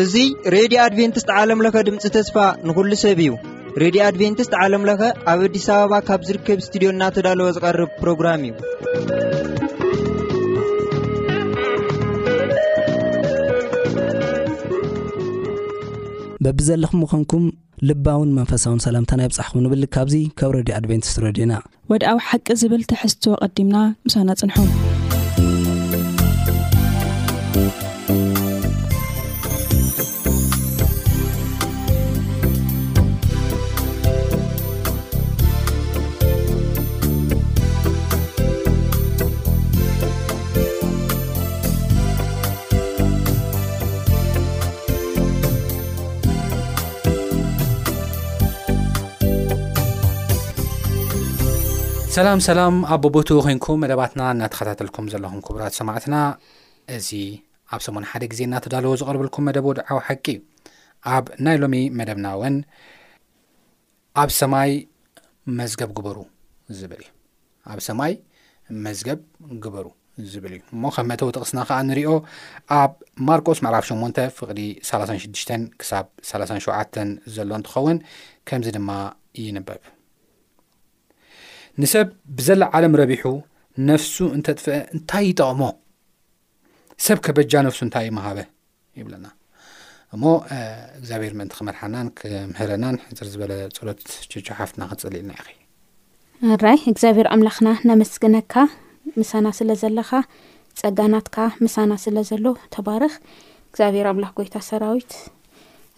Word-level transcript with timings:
እዙ 0.00 0.14
ሬድዮ 0.54 0.78
ኣድቨንትስት 0.86 1.30
ዓለምለኸ 1.42 1.76
ድምፂ 1.86 2.02
ተስፋ 2.16 2.36
ንኹሉ 2.68 2.90
ሰብ 3.04 3.20
እዩ 3.24 3.30
ሬድዮ 3.82 4.00
ኣድቨንትስት 4.08 4.52
ዓለምለኸ 4.64 5.00
ኣብ 5.32 5.40
ኣዲስ 5.46 5.66
ኣበባ 5.76 5.92
ካብ 6.08 6.20
ዝርከብ 6.30 6.58
እስትድዮ 6.64 6.88
እናተዳለወ 6.94 7.48
ዝቐርብ 7.58 7.90
ፕሮግራም 8.02 8.42
እዩ 8.48 8.52
በቢ 16.44 16.58
ዘለኹም 16.68 17.00
ምኾንኩም 17.04 17.46
ልባውን 17.88 18.30
መንፈሳውን 18.36 18.80
ሰላምታ 18.88 19.10
ናይ 19.18 19.28
ብፃሕኹም 19.32 19.62
ንብል 19.64 19.82
ካብዙ 19.96 20.14
ካብ 20.38 20.50
ሬድዮ 20.58 20.72
ኣድቨንቲስት 20.82 21.18
ረድዩና 21.26 21.52
ወድኣዊ 21.92 22.18
ሓቂ 22.28 22.46
ዝብል 22.60 22.82
ትሕዝትዎ 22.90 23.34
ቐዲምና 23.54 23.76
ምስና 24.06 24.28
ጽንሑ 24.40 24.56
ሰላም 52.18 52.40
ሰላም 52.46 52.76
ኣቦቦቱ 52.94 53.28
ኮንኩም 53.44 53.76
መደባትና 53.82 54.22
እናተኸታተልኩም 54.34 55.06
ዘለኹም 55.12 55.40
ክቡራት 55.46 55.74
ሰማዕትና 55.80 56.14
እዚ 56.94 57.08
ኣብ 57.74 57.80
ሰሞን 57.86 58.06
ሓደ 58.10 58.22
ግዜ 58.32 58.40
እናተዳልዎ 58.46 58.92
ዝቐርበልኩም 59.00 59.44
መደቡ 59.48 59.66
ድዓዊ 59.78 59.98
ሓቂ 60.06 60.26
ኣብ 61.16 61.26
ናይ 61.46 61.56
ሎሚ 61.62 61.78
መደብና 61.98 62.26
እውን 62.36 62.56
ኣብ 64.22 64.30
ሰማይ 64.38 64.72
መዝገብ 65.58 65.90
ግበሩ 65.98 66.18
ዝብል 66.78 67.02
እዩ 67.04 67.10
ኣብ 67.74 67.82
ሰማይ 67.88 68.14
መዝገብ 68.86 69.20
ግበሩ 69.66 69.86
ዝብል 70.32 70.54
እዩ 70.56 70.62
እሞ 70.76 70.82
ከም 70.96 71.08
መተው 71.12 71.30
ጥቕስና 71.36 71.60
ኸዓ 71.68 71.78
ንሪኦ 71.90 72.12
ኣብ 72.80 72.94
ማርቆስ 73.28 73.60
መዕራፍ 73.66 73.86
8ሞን 73.92 74.14
ፍቕዲ 74.40 74.62
36ሽ 74.90 75.44
ክሳብ 75.82 76.06
3ሸ 76.32 76.58
ዘሎ 77.36 77.50
እንትኸውን 77.60 78.00
ከምዚ 78.50 78.70
ድማ 78.78 78.90
ይንበብ 79.44 79.80
ንሰብ 81.82 82.08
ብዘላ 82.38 82.62
ዓለም 82.76 82.94
ረቢሑ 83.00 83.22
ነፍሱ 83.88 84.14
እንተጥፍአ 84.36 84.76
እንታይ 84.96 85.24
ይጠቕሞ 85.30 85.60
ሰብ 87.06 87.18
ከበጃ 87.26 87.52
ነፍሱ 87.66 87.80
እንታይ 87.86 88.04
ይመሃበ 88.10 88.38
ይብለና 89.00 89.26
እሞ 90.14 90.24
እግዚኣብሔር 90.98 91.34
ምእንቲ 91.38 91.52
ክመርሐናን 91.58 92.08
ክምህረናን 92.18 92.96
ሕር 93.18 93.28
ዝበለ 93.34 93.52
ፀሎት 93.78 94.00
ችቸው 94.34 94.54
ሓፍትና 94.62 94.82
ክንፅሊኢልና 94.90 95.32
ኢኸ 95.42 95.52
ኣራይ 96.56 96.78
እግዚኣብሔር 96.94 97.28
ኣምላኽና 97.36 97.68
ነመስግነካ 97.90 98.54
ምሳና 99.20 99.46
ስለ 99.60 99.70
ዘለኻ 99.84 100.10
ፀጋናትካ 100.82 101.36
ምሳና 101.64 101.92
ስለዘሎ 102.04 102.44
ተባርኽ 102.76 103.14
እግዚኣብሔር 103.70 104.08
ኣምላኽ 104.14 104.32
ጎይታ 104.38 104.56
ሰራዊት 104.72 105.12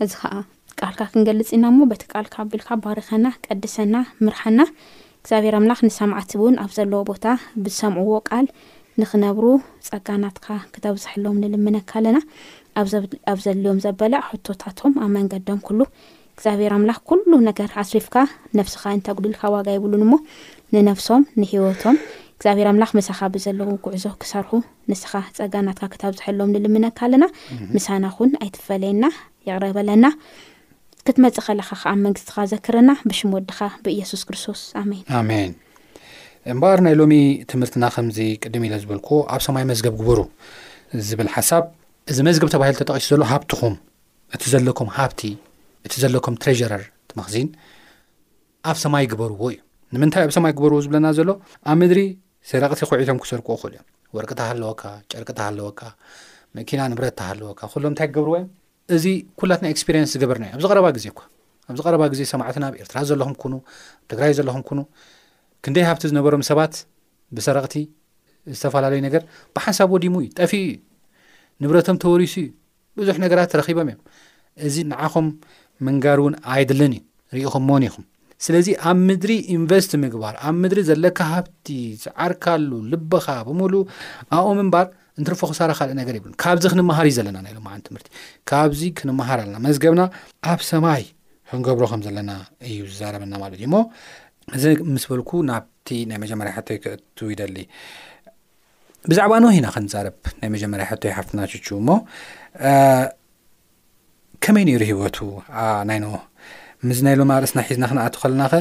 እዚ 0.05 0.13
ከዓ 0.21 0.33
ቃልካ 0.81 1.01
ክንገልፅ 1.13 1.49
ኢና 1.57 1.65
ሞ 1.79 1.89
በቲ 1.93 2.03
ቃልካ 2.15 2.35
ቢልካ 2.53 2.69
ባርኸና 2.85 3.27
ቀድሰና 3.47 3.97
ምርሐና 4.25 4.61
እግዚኣብሔር 5.23 5.55
ኣምላኽ 5.59 5.79
ንሰምዓት 5.87 6.31
እውን 6.37 6.55
ኣብ 6.63 6.71
ዘለዎ 6.77 6.99
ቦታ 7.09 7.25
ብዝሰምዕዎ 7.65 8.15
ቃል 8.31 8.47
ንክነብሩ 9.01 9.45
ፀጋናትካ 9.89 10.47
ክተብዝሐሎም 10.75 11.37
ንልምነካ 11.43 11.91
ኣለና 12.01 12.19
ኣብ 13.33 13.39
ዘልዮም 13.45 13.79
ዘበላእ 13.85 14.23
ሕቶታቶም 14.31 14.93
ኣብ 15.03 15.11
መንገዶም 15.17 15.61
ኩሉ 15.67 15.81
እግዚኣብሔር 16.35 16.73
ኣምላኽ 16.79 16.99
ኩሉ 17.11 17.31
ነገር 17.49 17.69
ኣስሪፍካ 17.83 18.17
ነብስኻ 18.59 18.83
እንተጉድልካ 18.97 19.43
ዋጋ 19.57 19.69
ይብሉን 19.77 20.05
እሞ 20.07 20.13
ንነፍሶም 20.75 21.23
ንሂወቶም 21.41 21.97
እግዚኣብሔር 22.37 22.69
ኣምላኽ 22.73 22.91
መሳኻ 22.99 23.21
ብዘለዉ 23.35 23.71
ጉዕዞ 23.87 24.05
ክሰርሑ 24.23 24.51
ንስኻ 24.93 25.13
ፀጋናትካ 25.39 25.91
ክተብ 25.95 26.15
ዝሓሎም 26.21 26.53
ንልምነካ 26.55 26.99
ኣለና 27.09 27.25
ምሳናኹን 27.75 28.33
ኣይትፈለየና 28.43 29.05
ይቅረበለና 29.49 30.07
ክትመጽእ 31.07 31.43
ኸለኻ 31.47 31.69
ኸብ 31.83 31.97
መንግስትኻ 32.07 32.35
ዘክረና 32.53 32.91
ብሽሙ 33.09 33.31
ወድኻ 33.37 33.59
ብእየሱስ 33.85 34.21
ክርስቶስ 34.29 34.61
ሜን 34.91 35.03
ኣሜን 35.21 35.53
እምበኣር 36.53 36.81
ናይ 36.87 36.95
ሎሚ 37.01 37.13
ትምህርትና 37.51 37.85
ኸምዚ 37.95 38.19
ቅድም 38.45 38.63
ኢለ 38.67 38.75
ዝበልክዎ 38.83 39.17
ኣብ 39.35 39.41
ሰማይ 39.47 39.65
መዝገብ 39.71 39.95
ግበሩ 40.01 40.19
ዝብል 41.09 41.29
ሓሳብ 41.35 41.65
እዚ 42.11 42.19
መዝገብ 42.29 42.49
ተባሂሉ 42.55 42.75
ተጠቂሱ 42.83 43.07
ዘሎ 43.15 43.23
ሃብትኹም 43.33 43.75
እቲ 44.37 44.43
ዘለኩም 44.55 44.89
ሃብቲ 44.99 45.23
እቲ 45.87 45.95
ዘለኩም 46.05 46.35
ትረሽረር 46.43 46.85
ትመኽዚን 47.11 47.49
ኣብ 48.71 48.77
ሰማይ 48.85 49.05
ግበርዎ 49.13 49.43
እዩ 49.53 49.59
ንምንታይ 49.95 50.23
ኣብ 50.27 50.33
ሰማይ 50.39 50.53
ግበርዎ 50.59 50.79
ዝብለና 50.87 51.07
ዘሎ 51.19 51.29
ኣብ 51.71 51.77
ምድሪ 51.83 52.01
ሰረቕቲ 52.51 52.81
ኩውዒቶም 52.91 53.19
ክሰርክዎ 53.25 53.55
ኽእሉ 53.63 53.75
እዮ 53.81 53.85
ወርቅ 54.17 54.31
ታሃለወካ 54.41 54.83
ጨርቂ 55.11 55.29
ታሃለወካ 55.39 55.81
መኪና 56.59 56.81
ንብረት 56.93 57.15
ተሃለወካ 57.21 57.61
ኩሉም 57.73 57.91
እንታይ 57.93 58.07
ክገብርዎ 58.11 58.35
እዮ 58.41 58.47
እዚ 58.97 59.05
ኩላት 59.41 59.61
ናይ 59.65 59.73
ኤስፒሪንስ 59.77 60.13
ዝገበርና 60.15 60.45
እዩ 60.47 60.53
ኣብዚ 60.57 60.65
ቀረባ 60.73 60.87
ግዜ 60.97 61.05
እኳ 61.13 61.21
ኣብዚ 61.71 61.81
ቀረባ 61.87 62.03
ግዜ 62.13 62.21
ሰማዕትናብ 62.33 62.73
ኤርትራ 62.83 62.99
ዘለኹም 63.09 63.35
ኩኑ 63.43 63.55
ትግራይ 64.11 64.33
ዘለኹም 64.39 64.63
ኩኑ 64.69 64.81
ክንደይ 65.65 65.85
ሃፍቲ 65.91 66.05
ዝነበሮም 66.11 66.43
ሰባት 66.51 66.75
ብሰረቕቲ 67.37 67.77
ዝተፈላለዩ 68.57 69.01
ነገር 69.09 69.23
ብሓሳብ 69.57 69.91
ወዲሙ 69.95 70.15
እዩ 70.23 70.29
ጠፊኡ 70.41 70.63
ዩ 70.69 70.73
ንብረቶም 71.65 71.97
ተወሪሱ 72.05 72.35
እዩ 72.45 72.49
ብዙሕ 73.01 73.15
ነገራት 73.25 73.51
ተረኺቦም 73.55 73.89
እዮም 73.93 74.01
እዚ 74.69 74.77
ንዓኹም 74.93 75.27
መንጋድ 75.89 76.19
እውን 76.23 76.35
ኣይድልን 76.55 76.95
እዩ 76.99 77.03
ሪኢኹም 77.37 77.65
ሞን 77.71 77.85
ኢኹም 77.89 78.07
ስለዚ 78.45 78.69
ኣብ 78.91 78.99
ምድሪ 79.09 79.33
ኢንቨስት 79.57 79.93
ምግባር 80.05 80.35
ኣብ 80.49 80.55
ምድሪ 80.63 80.81
ዘለካ 80.91 81.19
ሃብቲ 81.35 81.69
ዝዓርካሉ 82.05 82.71
ልበኻ 82.93 83.27
ብምሉ 83.49 83.75
ኣብኦም 84.37 84.57
ምምባር 84.61 84.87
እንትርፎኩ 85.19 85.51
ሰረካሊእ 85.61 85.97
ነገር 86.01 86.15
ይብሉን 86.19 86.35
ካብዚ 86.43 86.65
ክንመሃር 86.73 87.07
እዩ 87.11 87.15
ዘለና 87.19 87.39
ናይ 87.47 87.53
ሎም 87.57 87.67
ዓን 87.73 87.81
ትምህርቲ 87.87 88.09
ካብዚ 88.51 88.81
ክንመሃር 88.99 89.39
ኣለና 89.45 89.57
መዝገብና 89.67 90.03
ኣብ 90.53 90.61
ሰማይ 90.71 91.05
ክንገብሮ 91.53 91.85
ከም 91.93 92.03
ዘለና 92.07 92.33
እዩ 92.69 92.79
ዝዛረበና 92.91 93.33
ማለት 93.43 93.57
እዩ 93.61 93.65
እሞ 93.69 93.75
እዚ 94.57 94.65
ምስ 94.93 95.05
በልኩ 95.13 95.31
ናብቲ 95.51 95.89
ናይ 96.11 96.19
መጀመርያ 96.25 96.53
ሕቶይ 96.59 96.79
ክእትው 96.85 97.29
ይደሊ 97.35 97.57
ብዛዕባ 99.11 99.33
ኖ 99.45 99.47
ሂና 99.57 99.67
ክንዛረብ 99.75 100.17
ናይ 100.41 100.49
መጀመርያ 100.55 100.87
ሕቶይ 100.93 101.13
ሓፍትና 101.19 101.41
ችችው 101.53 101.77
ሞ 101.89 101.91
ከመይ 104.45 104.65
ነይሩ 104.69 104.83
ሂወቱ 104.91 105.19
ኣ 105.63 105.67
ናይ 105.91 105.99
ኖ 106.05 106.09
ምዚ 106.89 106.99
ናይ 107.09 107.15
ሎም 107.21 107.33
ርእስና 107.45 107.59
ሒዝና 107.69 107.85
ክንኣቱ 107.91 108.15
ከለናኸ 108.23 108.53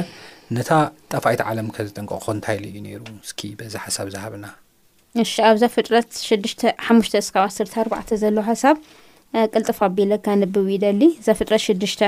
ነታ 0.56 0.70
ጠፋኢት 1.12 1.40
ዓለም 1.50 1.68
ከዝጠንቀቆ 1.76 2.24
ንታይ 2.38 2.56
እዩ 2.70 2.78
ነይሩ 2.86 3.02
ስኪ 3.30 3.40
በዚ 3.58 3.74
ሓሳብ 3.84 4.08
ዝሃብና 4.14 4.44
ንሺ 5.18 5.30
ኣብዛ 5.46 5.62
ፍጥረት 5.74 6.08
ሽድሽተ 6.26 6.60
ሓሙሽተ 6.86 7.14
እስካብ 7.22 7.40
1ስርተ 7.48 7.74
ኣርባዕተ 7.82 8.08
ዘለ 8.22 8.36
ሓሳብ 8.48 8.76
ቅልጥፋ 9.52 9.78
ኣቢለ 9.88 10.12
ከንብብ 10.24 10.56
ይደሊ 10.74 11.00
እዘ 11.20 11.26
ፍጥረት 11.38 11.62
ሽዱሽተ 11.64 12.02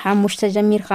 ሓሙሽተ 0.00 0.40
ጀሚርኻ 0.56 0.90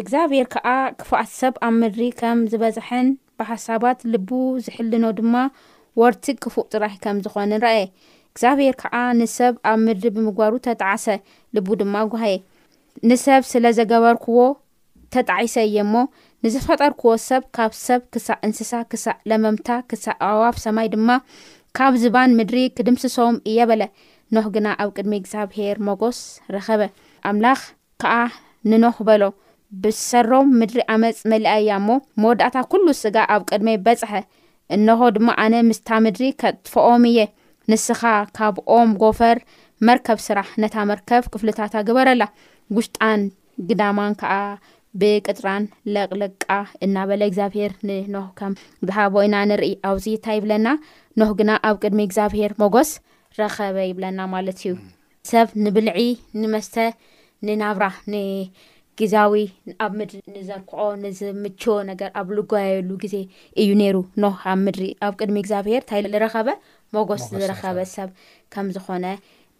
እግዚኣብሔር 0.00 0.46
ከዓ 0.54 0.66
ክፉኣት 1.02 1.30
ሰብ 1.40 1.54
ኣብ 1.66 1.74
ምድሪ 1.82 2.02
ከም 2.22 2.38
ዝበዝሐን 2.54 3.08
ብሓሳባት 3.40 3.98
ልቡ 4.14 4.30
ዝሕልኖ 4.64 5.04
ድማ 5.20 5.34
ወርቲ 6.00 6.24
ክፉእ 6.42 6.66
ጥራሕ 6.72 6.94
ከም 7.04 7.16
ዝኾነ 7.26 7.46
ንረአየ 7.52 7.84
እግዚኣብሔር 8.32 8.74
ከዓ 8.82 8.94
ንሰብ 9.20 9.54
ኣብ 9.70 9.78
ምድሪ 9.86 10.04
ብምግባሩ 10.16 10.52
ተጣዓሰ 10.66 11.04
ልቡ 11.56 11.68
ድማ 11.82 11.94
ጓሃየ 12.14 12.36
ንሰብ 13.10 13.42
ስለ 13.52 13.64
ዘገበርክዎ 13.78 14.40
ተጣዒሰ 15.14 15.54
እየእሞ 15.70 15.94
ንዝፈጠር 16.46 16.90
ክዎ 17.00 17.10
ሰብ 17.28 17.42
ካብ 17.56 17.70
ሰብ 17.86 18.00
ክሳእ 18.14 18.38
እንስሳ 18.46 18.72
ክሳ 18.90 19.04
ለመምታ 19.30 19.68
ክሳእ 19.90 20.16
ኣዋፍ 20.28 20.56
ሰማይ 20.64 20.88
ድማ 20.94 21.10
ካብ 21.76 21.92
ዝባን 22.02 22.30
ምድሪ 22.38 22.56
ክድምስሶም 22.76 23.36
እየበለ 23.50 23.82
ኖህ 24.36 24.46
ግና 24.54 24.66
ኣብ 24.84 24.90
ቅድሚ 24.96 25.12
እግዚኣብሄር 25.20 25.76
መጎስ 25.88 26.18
ረኸበ 26.54 26.82
ኣምላኽ 27.30 27.60
ከዓ 28.04 28.14
ንኖኽ 28.72 28.98
በሎ 29.10 29.22
ብሰሮም 29.84 30.48
ምድሪ 30.60 30.78
ኣመፅ 30.96 31.18
መልኣያ 31.34 31.70
እሞ 31.82 31.88
መወዳእታ 32.22 32.56
ኩሉ 32.72 32.86
ስጋ 33.02 33.16
ኣብ 33.34 33.42
ቅድሚ 33.50 33.70
በፅሐ 33.88 34.12
እንኾ 34.78 35.00
ድማ 35.16 35.28
ኣነ 35.46 35.54
ምስታ 35.70 35.88
ምድሪ 36.08 36.24
ከጥፎኦም 36.42 37.04
እየ 37.12 37.20
ንስኻ 37.70 38.02
ካብኦም 38.36 38.90
ጎፈር 39.04 39.38
መርከብ 39.88 40.18
ስራሕ 40.26 40.50
ነታ 40.64 40.76
መርከብ 40.92 41.22
ክፍልታታ 41.32 41.74
ግበረላ 41.88 42.22
ጉሽጣን 42.76 43.22
ግዳማን 43.70 44.14
ከዓ 44.20 44.34
ብቅፅራን 45.00 45.64
ለቕለቃ 45.94 46.46
እናበለ 46.84 47.22
እግዚኣብሄር 47.30 47.72
ንኖህ 47.88 48.26
ከም 48.38 48.52
ዝሃቦ 48.88 49.14
ኢና 49.26 49.36
ንርኢ 49.50 49.70
ኣብዚ 49.90 50.04
እንታይ 50.16 50.36
ይብለና 50.38 50.66
ኖህ 51.20 51.30
ግና 51.38 51.50
ኣብ 51.68 51.76
ቅድሚ 51.82 52.00
እግዚኣብሄር 52.08 52.52
መጎስ 52.62 52.90
ረኸበ 53.38 53.76
ይብለና 53.88 54.20
ማለት 54.34 54.58
እዩ 54.62 54.74
ሰብ 55.30 55.48
ንብልዒ 55.64 55.90
ንመስተ 56.40 56.76
ንናብራ 57.46 57.84
ንግዛዊ 58.12 59.32
ኣብ 59.84 59.92
ምድሪ 60.00 60.20
ንዘርክዖ 60.36 60.80
ንዝምቾ 61.04 61.62
ነገር 61.90 62.10
ኣብ 62.20 62.28
ልጓባየሉ 62.38 62.88
ግዜ 63.04 63.16
እዩ 63.62 63.70
ነይሩ 63.80 63.96
ኖ 64.24 64.30
ኣብ 64.52 64.58
ምድሪ 64.66 64.86
ኣብ 65.06 65.14
ቅድሚ 65.20 65.36
እግዚኣብሄር 65.44 65.82
እንታይ 65.84 66.02
ዝረኸበ 66.14 66.48
መጎስ 66.96 67.24
ዝረኸበ 67.42 67.78
ሰብ 67.96 68.10
ከም 68.54 68.68
ዝኾነ 68.76 69.04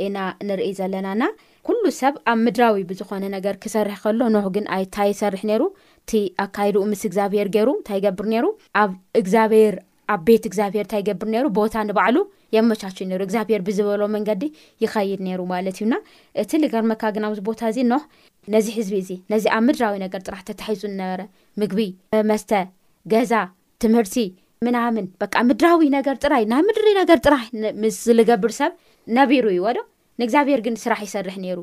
ኢና 0.04 0.16
ንርኢ 0.46 0.70
ዘለናና 0.78 1.22
ኩሉ 1.68 1.84
ሰብ 1.98 2.14
ኣብ 2.30 2.38
ምድራዊ 2.46 2.78
ብዝኾነ 2.88 3.24
ነገር 3.34 3.54
ክሰርሕ 3.62 3.94
ከሎ 4.04 4.20
ኖ 4.34 4.38
ግን 4.54 4.64
ኣይእንታይ 4.74 5.08
ይሰርሕ 5.12 5.42
ነይሩ 5.50 5.62
እቲ 6.00 6.10
ኣካይዲኡ 6.44 6.80
ምስ 6.90 7.02
እግዚኣብሔር 7.08 7.48
ገይሩ 7.54 7.68
እንታይ 7.76 7.96
ይገብር 8.00 8.26
ነይሩ 8.32 8.46
ኣብ 8.80 8.90
እግዚኣብሔር 9.20 9.74
ኣብ 10.14 10.20
ቤት 10.26 10.44
እግዚኣብሔር 10.48 10.84
እንታይ 10.86 11.00
ይገብር 11.02 11.28
ነሩ 11.34 11.44
ቦታ 11.58 11.74
ንባዕሉ 11.90 12.16
የመቻቸ 12.56 12.96
እነሩ 13.06 13.20
እግዚኣብሔር 13.28 13.62
ብዝበሎ 13.68 14.02
መንገዲ 14.16 14.42
ይኸይድ 14.84 15.22
ነይሩ 15.28 15.40
ማለት 15.54 15.78
እዩና 15.80 15.94
እቲ 16.42 16.50
ልገርመካ 16.64 17.02
ግን 17.16 17.26
ኣዚ 17.28 17.38
ቦታ 17.48 17.62
እዚ 17.72 17.78
ኖ 17.92 17.96
ነዚ 18.56 18.66
ህዝቢ 18.76 18.94
እዚ 19.04 19.10
ነዚ 19.34 19.44
ኣብ 19.56 19.64
ምድራዊ 19.70 19.96
ነገር 20.04 20.22
ጥራሕ 20.26 20.42
ተታሒዙ 20.50 20.82
ዝነበረ 20.88 21.24
ምግቢ 21.62 21.80
መስተ 22.32 22.52
ገዛ 23.14 23.32
ትምህርቲ 23.84 24.16
ምናምን 24.68 25.06
በቃ 25.24 25.34
ምድራዊ 25.50 25.82
ነገር 25.98 26.16
ጥራይ 26.24 26.44
ናይ 26.52 26.62
ምድሪ 26.68 26.86
ነገር 27.02 27.18
ጥራሕ 27.28 27.44
ምስ 27.84 27.96
ዝዝገብር 28.10 28.54
ሰብ 28.60 28.72
ነቢሩ 29.18 29.46
እዩወ 29.54 29.68
ዶ 29.78 29.80
ንእግዚኣብሔር 30.20 30.60
ግን 30.66 30.74
ስራሕ 30.82 31.00
ይሰርሕ 31.06 31.36
ነይሩ 31.44 31.58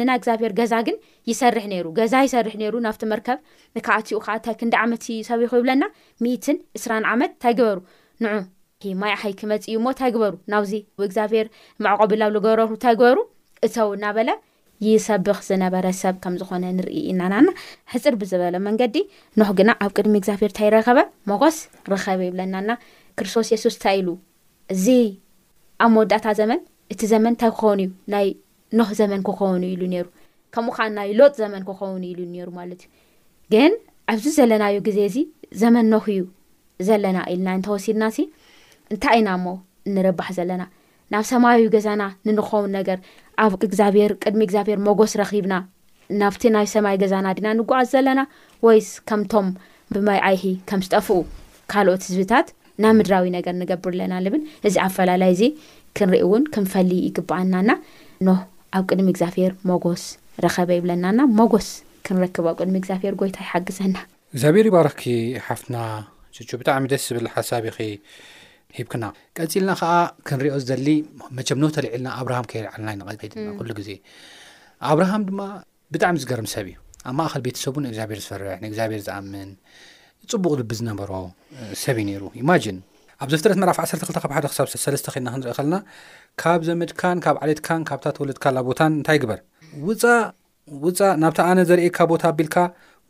ንና 0.00 0.10
እግዚኣብሔር 0.20 0.52
ገዛ 0.58 0.74
ግን 0.86 0.96
ይሰርሕ 1.30 1.64
ነይሩ 1.72 1.86
ገዛ 1.98 2.14
ይሰርሕ 2.26 2.54
ነይሩ 2.62 2.74
ናብቲ 2.86 3.02
መርከብ 3.12 3.38
ንካኣትኡ 3.76 4.18
ከዓ 4.24 4.34
እታክንዳ 4.40 4.74
ዓመት 4.86 5.04
ይሰቢኹ 5.20 5.52
ይብለና 5.60 5.84
12ስራ 6.26 6.92
ዓመት 7.14 7.32
ታይግበሩ 7.44 7.78
ንዑ 8.24 8.34
ማይ 9.00 9.14
ሃይክ 9.22 9.40
መፂ 9.52 9.64
እዩ 9.72 9.76
ሞ 9.86 9.94
እታግበሩ 9.96 10.34
ናብዚ 10.54 10.72
ብ 10.98 11.08
እግዚኣብሔር 11.08 11.46
ማዕቆቢላዊ 11.86 12.28
ዝገበረሩ 12.36 12.70
ተግበሩ 12.84 13.16
እቶው 13.68 13.90
እናበለ 13.96 14.30
ይሰብኽ 14.86 15.38
ዝነበረ 15.48 15.86
ሰብ 16.02 16.14
ከም 16.22 16.34
ዝኾነ 16.40 16.64
ንርኢ 16.78 16.96
ኢናናና 17.10 17.48
ሕፅር 17.92 18.14
ብዝበለ 18.20 18.56
መንገዲ 18.68 18.96
ንሑ 19.40 19.48
ግና 19.58 19.70
ኣብ 19.84 19.90
ቅድሚ 19.96 20.14
እግዚኣብሔር 20.20 20.50
እንታይረኸበ 20.52 20.98
መጎስ 21.30 21.58
ረኸበ 21.92 22.20
ይብለናና 22.28 22.70
ክርስቶስ 23.18 23.48
የሱስ 23.54 23.76
እንታይ 23.78 23.98
ኢሉ 24.02 24.08
እዚ 24.74 24.86
ኣብ 25.84 25.90
መወዳእታ 25.94 26.26
ዘመን 26.40 26.60
እቲ 26.92 27.00
ዘመን 27.12 27.30
እንታይ 27.34 27.50
ክኾውን 27.58 27.80
እዩ 27.84 27.88
ናይ 28.12 28.26
ኖህ 28.78 28.90
ዘመን 28.98 29.20
ክኸውኑ 29.26 29.62
ኢሉ 29.74 29.82
ነሩ 29.92 30.06
ከምኡ 30.54 30.72
ከዓ 30.76 30.84
ናይ 30.96 31.08
ሎጥ 31.18 31.32
ዘመን 31.42 31.62
ክኸውኑ 31.68 32.02
ኢሉ 32.12 32.20
ነሩ 32.34 32.48
ማለት 32.58 32.80
እዩ 32.84 32.88
ግን 33.52 33.72
ኣብዚ 34.12 34.26
ዘለናዮ 34.38 34.76
ግዜ 34.88 34.98
እዚ 35.10 35.16
ዘመን 35.62 35.86
ኖኽእዩ 35.92 36.22
ዘለና 36.88 37.18
ኢልና 37.32 37.48
እንተወሲድና 37.58 38.04
ሲ 38.16 38.18
እንታይ 38.92 39.16
ኢና 39.20 39.30
ሞ 39.44 39.48
እንርባሕ 39.88 40.28
ዘለና 40.38 40.62
ናብ 41.14 41.24
ሰማይ 41.30 41.58
ገዛና 41.74 42.02
ንንኸውን 42.26 42.70
ነገር 42.78 42.98
ኣብ 43.44 43.52
እግዚብሔር 43.68 44.12
ቅድሚ 44.22 44.40
እግዚኣብሔር 44.48 44.78
መጎስ 44.86 45.12
ረኺብና 45.20 45.54
ናብቲ 46.20 46.42
ናይ 46.56 46.66
ሰማይ 46.74 46.96
ገዛና 47.02 47.26
ዲና 47.38 47.48
ንጓዓዝ 47.58 47.88
ዘለና 47.94 48.20
ወይስ 48.66 48.88
ከምቶም 49.10 49.46
ብመይዓይሒ 49.94 50.44
ከም 50.68 50.80
ዝጠፍኡ 50.86 51.16
ካልኦት 51.72 52.02
ህዝብታት 52.10 52.48
ናብ 52.82 52.92
ምድራዊ 52.98 53.26
ነገር 53.36 53.54
ንገብር 53.60 53.92
ኣለና 53.96 54.14
ንብል 54.24 54.40
እዚ 54.68 54.74
ኣፈላላይ 54.86 55.30
እዚ 55.34 55.42
ክንርኢ 55.98 56.18
እውን 56.26 56.42
ክንፈሊ 56.54 56.90
ይግበኣናና 57.08 57.70
ኖ 58.26 58.30
ኣብ 58.76 58.82
ቅድሚ 58.90 59.08
እግዚኣብሔር 59.12 59.52
መጎስ 59.70 60.02
ረኸበ 60.44 60.68
ይብለናና 60.78 61.20
ሞጎስ 61.38 61.68
ክንረክብ 62.06 62.46
ኣብ 62.50 62.56
ቅድሚ 62.60 62.74
እግዚኣብሔር 62.80 63.14
ጎይታ 63.20 63.38
ይሓግዘና 63.46 63.94
እግዚኣብሔር 64.34 64.66
ይባረኽ 64.70 64.94
ኪ 65.02 65.12
ሓፍትና 65.46 65.76
ስ 66.36 66.58
ብጣዕሚ 66.60 66.84
ደስ 66.92 67.04
ዝብል 67.10 67.26
ሓሳቢ 67.34 67.66
ሂብክና 68.76 69.04
ቀፂልና 69.36 69.70
ከዓ 69.80 69.92
ክንሪኦ 70.28 70.54
ዝደሊ 70.62 70.88
መቸም 71.36 71.58
ኖ 71.62 71.66
ተልዕልና 71.76 72.08
ኣብርሃም 72.20 72.46
ከይዓልና 72.50 72.88
ይድና 73.16 73.46
ኩሉ 73.58 73.68
ግዜ 73.78 73.90
ኣብርሃም 74.92 75.22
ድማ 75.28 75.40
ብጣዕሚ 75.94 76.16
ዝገርም 76.24 76.48
ሰብ 76.54 76.66
እዩ 76.72 76.76
ኣብ 77.10 77.14
ማእኸል 77.20 77.42
ቤተሰቡ 77.46 77.74
ንእግዚኣብሔር 77.84 78.20
ዝፈርሕ 78.26 78.56
ንእግዚኣብሔር 78.64 79.02
ዝኣምን 79.06 79.50
ፅቡቅ 80.32 80.52
ልቢ 80.60 80.70
ዝነበሮ 80.80 81.12
ሰብ 81.84 81.96
እዩ 82.02 82.06
ነይሩ 82.10 82.22
ማን 82.50 82.78
ኣብ 83.24 83.28
ዘ 83.32 83.34
ፍትረት 83.40 83.58
መራፍ 83.60 83.76
12 83.82 84.16
ካብ 84.22 84.32
ሓደ 84.36 84.46
ክሳብሰ3ለስተ 84.52 85.06
ኸልና 85.12 85.28
ክንርኢ 85.34 85.52
ኸለና 85.58 85.76
ካብ 86.40 86.60
ዘመድካን 86.68 87.18
ካብ 87.24 87.36
ዓሌትካን 87.44 87.80
ካብታ 87.88 88.04
ተወለድካላ 88.16 88.56
ቦታን 88.66 88.92
እንታይ 88.98 89.18
ግበር 89.22 89.38
ውፃ 89.86 90.02
ውፃ 90.82 90.98
ናብታ 91.22 91.38
ኣነ 91.50 91.60
ዘርእካ 91.70 91.98
ቦታ 92.12 92.24
ኣቢልካ 92.32 92.56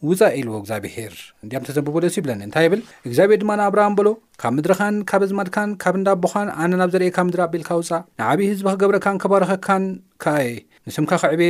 ውፃ 0.09 0.21
ኢልዎ 0.39 0.55
እግዚኣብሄር 0.63 1.13
እንዲኣም 1.43 1.65
ተዘብቡደሱ 1.71 2.15
ይብለኒ 2.21 2.41
እንታይ 2.49 2.65
ይብል 2.67 2.81
እግዚኣብሄር 3.09 3.39
ድማ 3.43 3.51
ንኣብርሃም 3.61 3.95
በሎ 3.99 4.09
ካብ 4.43 4.53
ምድሪኻን 4.59 4.97
ካብ 5.11 5.23
ዝማድካን 5.31 5.71
ካብ 5.85 5.95
እንዳቦኻን 6.01 6.49
ኣነ 6.63 6.73
ናብ 6.83 6.91
ዘርእካብ 6.97 7.25
ምድሪ 7.29 7.41
ኣቢልካ 7.49 7.71
ውፃ 7.83 7.91
ንዓብዪ 8.23 8.47
ህዝቢ 8.53 8.65
ክገብረካን 8.79 9.19
ከባርኸካን 9.25 9.85
ካየ 10.25 10.49
ንስምካ 10.89 11.13
ክዕብ 11.23 11.41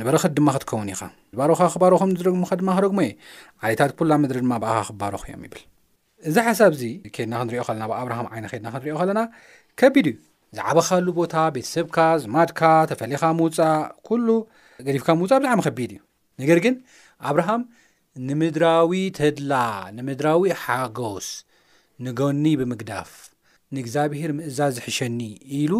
ንበረክት 0.00 0.32
ድማ 0.38 0.48
ክትከውን 0.56 0.90
ኢኻ 0.94 1.02
ዝባርካ 1.34 1.60
ክባርኹም 1.74 2.10
ዝረግምኻ 2.20 2.50
ድማ 2.62 2.70
ክረግሞ 2.78 2.98
እየ 3.08 3.14
ዓሌታት 3.64 3.92
ኩላ 4.00 4.10
ምድሪ 4.24 4.40
ድማ 4.46 4.54
ብኣኻ 4.62 4.78
ክባርኹ 4.90 5.22
እዮም 5.28 5.44
ይብል 5.48 5.62
እዚ 6.26 6.36
ሓሳብ 6.46 6.72
ዚ 6.80 6.84
ኬድና 7.16 7.32
ክንሪኦ 7.40 7.62
ኸለና 7.66 7.84
ብኣብርሃም 7.90 8.26
ዓይነ 8.34 8.44
ኬድና 8.52 8.66
ክንሪኦ 8.74 8.94
ኸለና 9.00 9.20
ከቢድ 9.80 10.06
እዩ 10.10 10.16
ዝዓበኻሉ 10.56 11.06
ቦታ 11.18 11.34
ቤተሰብካ 11.56 11.96
ዝማድካ 12.22 12.60
ተፈለኻ 12.90 13.22
ምውፃእ 13.38 13.76
ኩሉ 14.06 14.26
ገዲፍካ 14.86 15.08
ምውፃእ 15.20 15.38
ብጣዕሚ 15.42 15.60
ከቢድ 15.66 15.90
እዩ 15.96 16.00
ነገር 16.42 16.58
ግን 16.64 16.74
ኣብርሃም 17.30 17.62
ንምድራዊ 18.28 18.92
ተድላ 19.18 19.52
ንምድራዊ 19.98 20.42
ሓጎስ 20.64 21.28
ንጎኒ 22.06 22.44
ብምግዳፍ 22.62 23.10
ንእግዚኣብሄር 23.76 24.30
ምእዛዝ 24.40 24.72
ዝሕሸኒ 24.78 25.20
ኢሉ 25.60 25.72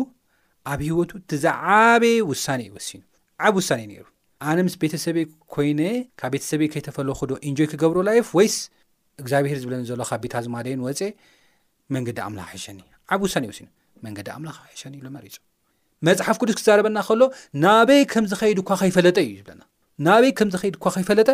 ኣብ 0.73 0.81
ሂወቱ 0.89 1.11
እቲዛዓበ 1.23 2.05
ውሳነ 2.31 2.61
ይወሲኑ 2.71 3.03
ዓብ 3.47 3.55
ውሳነእ 3.61 3.87
ነይሩ 3.91 4.05
ኣነ 4.49 4.59
ምስ 4.67 4.75
ቤተሰበ 4.83 5.17
ኮይነ 5.55 5.81
ካብ 6.21 6.33
ቤተሰበ 6.37 6.63
ከይተፈለኩ 6.73 7.19
ዶ 7.31 7.35
ኢንጆይ 7.49 7.67
ክገብሮ 7.73 7.99
ላይፍ 8.09 8.27
ወይስ 8.39 8.57
እግዚኣብሄር 9.23 9.59
ዝብለኒ 9.63 9.83
ዘሎ 9.91 10.03
ካብ 10.11 10.21
ቢታ 10.25 10.35
ዝማደይን 10.47 10.81
ወፀ 10.87 11.01
መንገዲ 11.95 12.19
ኣምላክ 12.29 12.49
ሕሸኒ 12.55 12.81
ዓብ 13.15 13.21
ውሳኒ 13.27 13.45
ሲ 13.59 13.63
መንገዲ 14.07 14.29
ኣምላክ 14.39 14.57
ሕሸኒ 14.73 14.95
ኢሎሪፆ 15.01 15.37
መፅሓፍ 16.07 16.37
ቅዱስ 16.43 16.57
ክዛረበና 16.59 16.99
ከሎ 17.07 17.23
ናበይ 17.65 18.03
ከምዝኸድ 18.13 18.59
ኳ 18.69 18.77
ከይፈለጠ 18.81 19.17
እዩ 19.27 19.35
ዝብለና 19.41 20.09
በይ 20.23 20.31
ከምዝኸድ 20.39 20.75
ኳ 20.85 20.93
ከይፈለጠ 20.97 21.29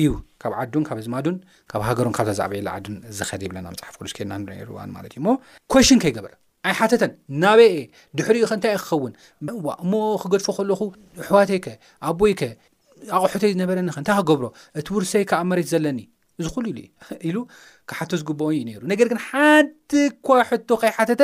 እዩ 0.00 0.08
ካብ 0.42 0.52
ዓዱን 0.60 0.84
ካብ 0.88 0.98
ዝማዱን 1.06 1.36
ካብ 1.70 1.82
ሃገሩ 1.88 2.06
ካብ 2.18 2.28
ዛዕበ 2.38 2.54
ዓዱን 2.74 2.96
ዝደ 3.18 3.40
ይብለና 3.46 3.66
መፅሓፍ 3.74 3.94
ቅዱስ 4.00 4.12
ከና 4.16 4.32
ርዋማ 4.70 4.94
እዩሞ 5.10 5.28
ኮሽን 5.72 6.00
ከይገበር 6.04 6.34
ኣይ 6.68 6.74
ሓተተን 6.78 7.12
ናበይ 7.42 7.72
ድሕሪኡ 8.18 8.44
ኸእንታይ 8.50 8.74
ክኸውንዋእሞ 8.82 9.92
ክገድፎ 10.22 10.48
ከለኹ 10.56 10.80
ኣሕዋተይ 11.24 11.60
ከ 11.64 11.68
ኣቦይ 12.10 12.32
ከ 12.40 12.44
ኣቑሑቶይ 13.16 13.50
ዝነበረኒ 13.54 13.86
እንታይ 14.02 14.16
ክገብሮ 14.20 14.46
እቲ 14.80 14.86
ውርሰይ 14.96 15.24
ካኣመሬት 15.30 15.68
ዘለኒ 15.72 15.98
እዚ 16.40 16.46
ኹሉ 16.54 16.64
ኢሉ 16.72 16.78
ኢሉ 17.28 17.36
ካሓቶ 17.90 18.10
ዝግበኦ 18.20 18.48
እዩ 18.56 18.60
ነይሩ 18.68 18.82
ነገር 18.92 19.06
ግን 19.12 19.18
ሓድ 19.28 19.68
ኳ 20.26 20.28
ሕቶ 20.50 20.68
ከይሓተተ 20.82 21.22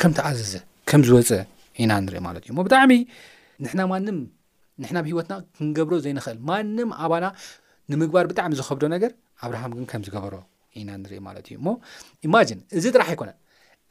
ከም 0.00 0.12
ትኣዘዘ 0.18 0.52
ከም 0.88 1.00
ዝወፀ 1.08 1.30
ኢና 1.84 1.90
ንርኢ 2.04 2.18
ማለት 2.28 2.42
እዩ 2.46 2.52
ሞ 2.56 2.60
ብጣዕሚ 2.66 2.92
ንሕና 3.62 3.80
ማንም 3.92 4.16
ንሕና 4.82 4.96
ኣብ 5.00 5.06
ሂወትና 5.10 5.34
ክንገብሮ 5.56 5.94
ዘይንኽእል 6.04 6.38
ማንም 6.50 6.88
ኣባና 7.04 7.26
ንምግባር 7.92 8.24
ብጣዕሚ 8.32 8.50
ዝኸብዶ 8.60 8.82
ነገር 8.94 9.12
ኣብርሃም 9.44 9.72
ግን 9.76 9.84
ከም 9.92 10.02
ዝገበሮ 10.08 10.34
ኢና 10.80 10.88
ንርኢ 11.04 11.20
ማለት 11.28 11.44
እዩ 11.52 11.56
ሞ 11.68 11.78
ኢማጅን 12.28 12.60
እዚ 12.80 12.84
ጥራሕ 12.94 13.08
ኣይኮነ 13.12 13.30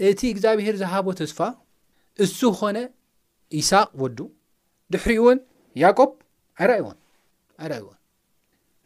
እቲ 0.10 0.22
እግዚኣብሄር 0.34 0.76
ዝሃቦ 0.84 1.08
ተስፋ 1.22 1.40
እሱ 2.24 2.40
ኮነ 2.60 2.78
ኢስሃቅ 3.62 3.90
ወዱ 4.04 4.20
ድሕሪኡ 4.94 5.22
እውን 5.24 5.40
ያቆብ 5.84 6.12
ዓይራእ 6.62 6.82
ዎን 6.88 6.98
ይራእ 7.66 7.82
ዎን 7.90 7.98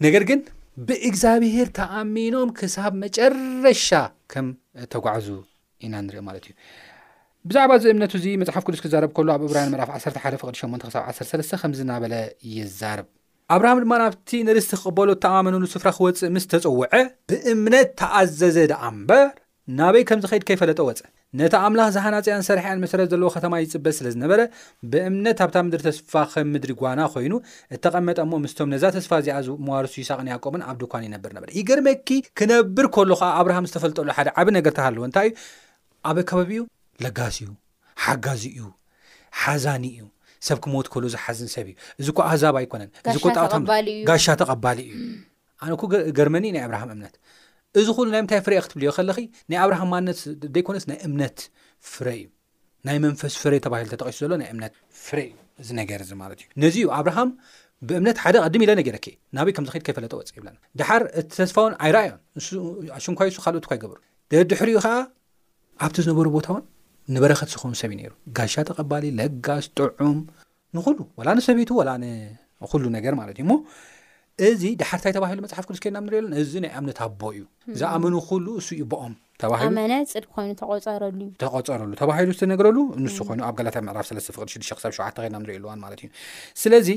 ነገር 0.05 0.23
ግን 0.31 0.39
ብእግዚኣብሄር 0.87 1.69
ተኣሚኖም 1.77 2.49
ክሳብ 2.59 2.93
መጨረሻ 3.03 3.89
ከም 4.31 4.47
ተጓዕዙ 4.93 5.27
ኢና 5.85 5.93
ንሪኢ 6.05 6.21
ማለት 6.27 6.43
እዩ 6.49 6.53
ብዛዕባ 7.49 7.71
እዚ 7.79 7.85
እምነት 7.93 8.11
እዙ 8.17 8.25
መፅሓፍ 8.41 8.63
ቅዱስ 8.67 8.81
ክዛረብ 8.85 9.11
ከሎ 9.17 9.29
ኣብ 9.35 9.41
ዕብራይን 9.47 9.71
መራፍ 9.73 9.89
11 9.95 10.37
ፍቅዲ 10.41 10.55
8 10.65 10.85
ክሳ 10.87 10.97
13 11.13 11.55
ከምዝናበለ 11.61 12.13
ይዛርብ 12.55 13.07
ኣብርሃም 13.55 13.79
ድማ 13.85 13.93
ናብቲ 14.01 14.29
ነርስቲ 14.47 14.73
ክቕበሎ 14.81 15.09
እተኣመኑሉ 15.17 15.63
ስፍራ 15.73 15.89
ክወፅእ 15.97 16.29
ምስ 16.35 16.45
ተፅውዐ 16.51 16.91
ብእምነት 17.31 17.89
ተኣዘዘ 18.01 18.57
ድኣ 18.71 18.81
እምበር 18.93 19.25
ናበይ 19.79 20.05
ከምዝ 20.09 20.25
ኸይድ 20.31 20.45
ከይፈለጠ 20.49 20.79
ወፅእ 20.89 21.09
ነታ 21.39 21.55
ኣምላኽ 21.65 21.89
ዝሓናፅያን 21.95 22.41
ሰርሕያን 22.47 22.79
መሰረት 22.83 23.07
ዘለዎ 23.11 23.27
ከተማ 23.35 23.53
ይፅበት 23.63 23.93
ስለ 23.97 24.07
ዝነበረ 24.15 24.41
ብእምነት 24.91 25.37
ካብታ 25.41 25.55
ምድሪ 25.65 25.81
ተስፋ 25.87 26.13
ከም 26.31 26.47
ምድሪ 26.53 26.71
ጓና 26.81 27.01
ኮይኑ 27.13 27.33
እተቐመጠ 27.75 28.17
እሞ 28.25 28.33
ምስቶም 28.45 28.69
ነዛ 28.73 28.83
ተስፋ 28.95 29.11
እዚኣ 29.21 29.37
መዋርሱ 29.67 29.93
ይሳቅን 30.01 30.27
ያቆቡን 30.33 30.63
ኣብ 30.69 30.77
ድኳን 30.81 31.03
ይነበር 31.07 31.31
ነበር 31.37 31.49
ይ 31.59 31.63
ገርመኪ 31.69 32.09
ክነብር 32.39 32.87
ከህሉ 32.95 33.11
ከዓ 33.21 33.29
ኣብርሃም 33.41 33.67
ዝተፈልጠሉ 33.69 34.07
ሓደ 34.19 34.29
ዓብ 34.41 34.49
ነገር 34.57 34.73
ታሃለዎ 34.79 35.03
እንታይ 35.09 35.29
እዩ 35.31 35.41
ኣበ 36.09 36.17
ከበቢ 36.31 36.51
እዩ 36.59 36.65
ለጋሲ 37.05 37.37
እዩ 37.47 37.51
ሓጋዚ 38.05 38.43
እዩ 38.57 38.63
ሓዛኒ 39.43 39.85
እዩ 39.95 40.03
ሰብ 40.49 40.59
ክመት 40.65 40.87
ከህሉ 40.93 41.05
ዝሓዝን 41.15 41.49
ሰብ 41.55 41.65
እዩ 41.73 41.77
እዚኳ 42.01 42.19
ኣህዛብ 42.29 42.55
ኣይኮነን 42.61 42.91
ዚ 43.15 43.19
ጋሻ 44.09 44.25
ተቐባሊ 44.43 44.79
እዩ 44.95 45.03
ኣነኩ 45.65 45.83
ገርመኒ 46.19 46.45
ናይ 46.57 46.63
ኣብርሃም 46.67 46.91
እምነት 46.95 47.15
እዚ 47.79 47.87
ኩሉ 47.97 48.07
ና 48.13 48.17
ምንታይ 48.21 48.39
ፍረይ 48.45 48.59
ክትብልዮ 48.63 48.89
ከለኺ 48.95 49.17
ናይ 49.51 49.57
ኣብርሃም 49.63 49.89
ማነት 49.93 50.17
ዘይኮነስ 50.55 50.85
ናይ 50.91 50.97
እምነት 51.07 51.37
ፍረይ 51.91 52.19
እዩ 52.21 52.25
ናይ 52.87 52.97
መንፈስ 53.05 53.33
ፍረይ 53.41 53.59
ተባሂሉ 53.65 53.87
ተጠቂሱ 53.93 54.17
ዘሎ 54.23 54.31
ናይ 54.41 54.49
እምነት 54.53 54.73
ፍረይ 55.03 55.27
ዩ 55.29 55.33
እዚ 55.61 55.69
ነገር 55.79 55.99
ዚ 56.09 56.11
ማለት 56.21 56.37
እዩ 56.43 56.47
ነዚ 56.63 56.75
ዩ 56.85 56.87
ኣብርሃም 56.99 57.29
ብእምነት 57.89 58.17
ሓደ 58.23 58.35
ቀድሚ 58.45 58.61
ኢለ 58.65 58.71
ነገ 58.79 58.87
ክእ 59.05 59.15
ናበይ 59.35 59.53
ከምዚ 59.57 59.69
ክድ 59.75 59.83
ከይፈለጠ 59.87 60.13
ወፅእ 60.19 60.35
ይብለና 60.39 60.57
ድሓር 60.79 61.03
እቲ 61.19 61.29
ተስፋውን 61.39 61.73
ዓይረኣ 61.85 62.03
እዮ 62.41 62.45
ሽንኳይ 63.05 63.29
ንሱ 63.31 63.37
ካልኦት 63.45 63.65
ኳይገብሩ 63.71 63.97
ደድሕሪኡ 64.31 64.77
ከዓ 64.85 64.95
ኣብቲ 65.85 65.95
ዝነበሩ 66.05 66.27
ቦታ 66.37 66.47
እውን 66.53 66.63
ንበረከት 67.15 67.49
ሲኾቦኑ 67.53 67.73
ሰብ 67.83 67.89
እዩ 67.93 67.99
ነይሩ 68.01 68.11
ጋሻ 68.39 68.53
ተቐባሊ 68.71 69.05
ለጋስ 69.19 69.65
ጥዑም 69.79 70.19
ንኹሉ 70.75 70.97
ዋላ 71.19 71.29
ሰበቱ 71.47 71.69
ዋላ 71.81 71.91
ኩሉ 72.73 72.83
ነገር 72.97 73.13
ማለት 73.21 73.35
እዩ 73.41 73.47
ሞ 73.53 73.53
እዚ 74.47 74.63
ድሓርታይ 74.81 75.13
ተባሂሉ 75.17 75.39
መፅሓፍ 75.45 75.65
ክዝከድና 75.69 75.97
ም 76.01 76.03
ንሪእየሎ 76.07 76.25
እዚ 76.41 76.51
ናይ 76.63 76.71
ኣምነት 76.77 76.97
ኣቦ 77.05 77.21
እዩ 77.35 77.41
ዝኣመኑ 77.79 78.13
ኩሉ 78.27 78.45
እሱ 78.61 78.69
ዩ 78.81 78.83
ቦኦም 78.91 79.13
ተባይኑተቆፀሉተቆፀረሉ 79.41 81.91
ተባሂሉ 82.01 82.29
ዝተነግረሉ 82.37 82.77
ንሱ 83.03 83.17
ኮይኑ 83.27 83.41
ኣብ 83.49 83.55
ጋላታ 83.59 83.75
ምዕራፍ 83.87 84.05
3 84.11 84.27
ፍቅ 84.35 84.41
6ዱሽ 84.53 84.69
ክሳብ 84.77 84.91
ሸ 84.97 84.99
ኸናንሪእ 85.17 85.57
ልዋን 85.63 85.79
ማለት 85.85 85.99
እዩ 86.05 86.09
ስለዚ 86.63 86.87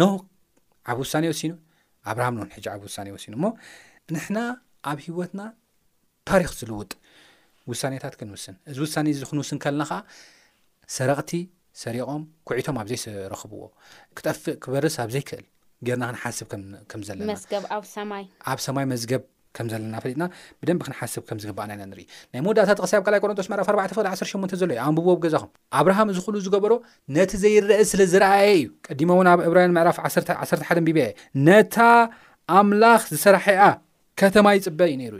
ኖ 0.00 0.02
ዓብ 0.90 0.96
ውሳኔ 1.04 1.24
ወሲኑ 1.32 1.52
ኣብርሃም 2.12 2.34
ንውን 2.38 2.50
ሕጂ 2.56 2.66
ዓብ 2.74 2.80
ውሳኔ 2.88 3.06
ወሲኑ 3.16 3.32
እሞ 3.38 3.44
ንሕና 4.14 4.38
ኣብ 4.90 4.98
ሂወትና 5.06 5.40
ታሪክ 6.28 6.50
ዝልውጥ 6.58 6.92
ውሳኔታት 7.70 8.12
ክንውስን 8.18 8.54
እዚ 8.70 8.76
ውሳነ 8.84 9.06
እዚ 9.14 9.20
ክንውስን 9.30 9.58
ከለና 9.64 9.82
ኸዓ 9.90 10.00
ሰረቕቲ 10.96 11.30
ሰሪቆም 11.84 12.22
ኩዒቶም 12.48 12.76
ኣብዘይ 12.82 12.98
ረኽብዎ 13.34 13.62
ክጠፍእ 14.16 14.56
ክበርስ 14.64 14.96
ኣብዘይ 15.04 15.22
ክእል 15.28 15.44
ገና 15.88 16.04
ክንሓስብ 16.14 16.46
ከምዘለና 16.90 17.30
ኣብ 18.52 18.58
ሰማይ 18.66 18.84
መዝገብ 18.92 19.22
ከም 19.56 19.66
ዘለና 19.72 19.94
ፈጥና 20.04 20.22
ብደንብ 20.60 20.80
ክንሓስብ 20.86 21.22
ከም 21.28 21.38
ዝግባኣና 21.42 21.70
ኢና 21.76 21.82
ንኢ 21.92 22.02
ናይ 22.32 22.40
መወዳታት 22.46 22.78
ቀሲ 22.84 22.92
ኣብ 22.98 23.04
ቃላይ 23.06 23.20
ቆሮንጦስ 23.24 23.46
ዕራፍ4 23.54 23.94
18 23.98 24.54
ዘሎ 24.60 24.70
እዩ 24.76 24.80
ኣንብቦ 24.86 25.06
ገዛኹም 25.22 25.50
ኣብርሃም 25.80 26.08
ዝኽሉ 26.16 26.34
ዝገበሮ 26.46 26.72
ነቲ 27.16 27.32
ዘይረአ 27.44 27.78
ስለ 27.90 28.00
ዝረኣየ 28.12 28.48
እዩ 28.58 28.66
ቀዲሞ 28.88 29.08
ውን 29.20 29.28
ኣብ 29.32 29.40
ዕብራያን 29.46 29.74
ምዕራፍ 29.76 29.98
1ሓ 30.10 30.68
ብ 30.88 31.06
ነታ 31.46 31.76
ኣምላኽ 32.58 33.02
ዝሰራሐያ 33.14 33.60
ከተማ 34.22 34.46
ይፅበ 34.58 34.80
እዩሩ 34.94 35.14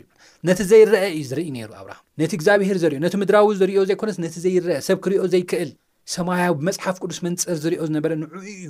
ነቲ 0.49 0.61
ዘይረአ 0.73 1.05
እዩ 1.17 1.23
ዝርኢ 1.31 1.49
ሩ 1.69 1.71
ኣብርሃም 1.83 2.05
ነቲ 2.23 2.31
እግዚኣብሔር 2.39 2.79
ዘርዩ 2.83 2.99
ነቲ 3.07 3.15
ምድራዊ 3.23 3.49
ዝርዮ 3.63 3.79
ዘይኮነ 3.91 4.11
ነቲ 4.27 4.35
ዘይርአ 4.47 4.77
ሰብ 4.91 4.99
ክሪዮ 5.07 5.23
ዘይክእል 5.35 5.73
ሰማያዊ 6.17 6.53
ብመፅሓፍ 6.61 6.97
ቅዱስ 7.05 7.21
መንፅር 7.29 7.57
ዝሪዮ 7.65 7.81
ዝነበረ 7.91 8.11
ንዕኡ 8.23 8.33
እዩ 8.59 8.67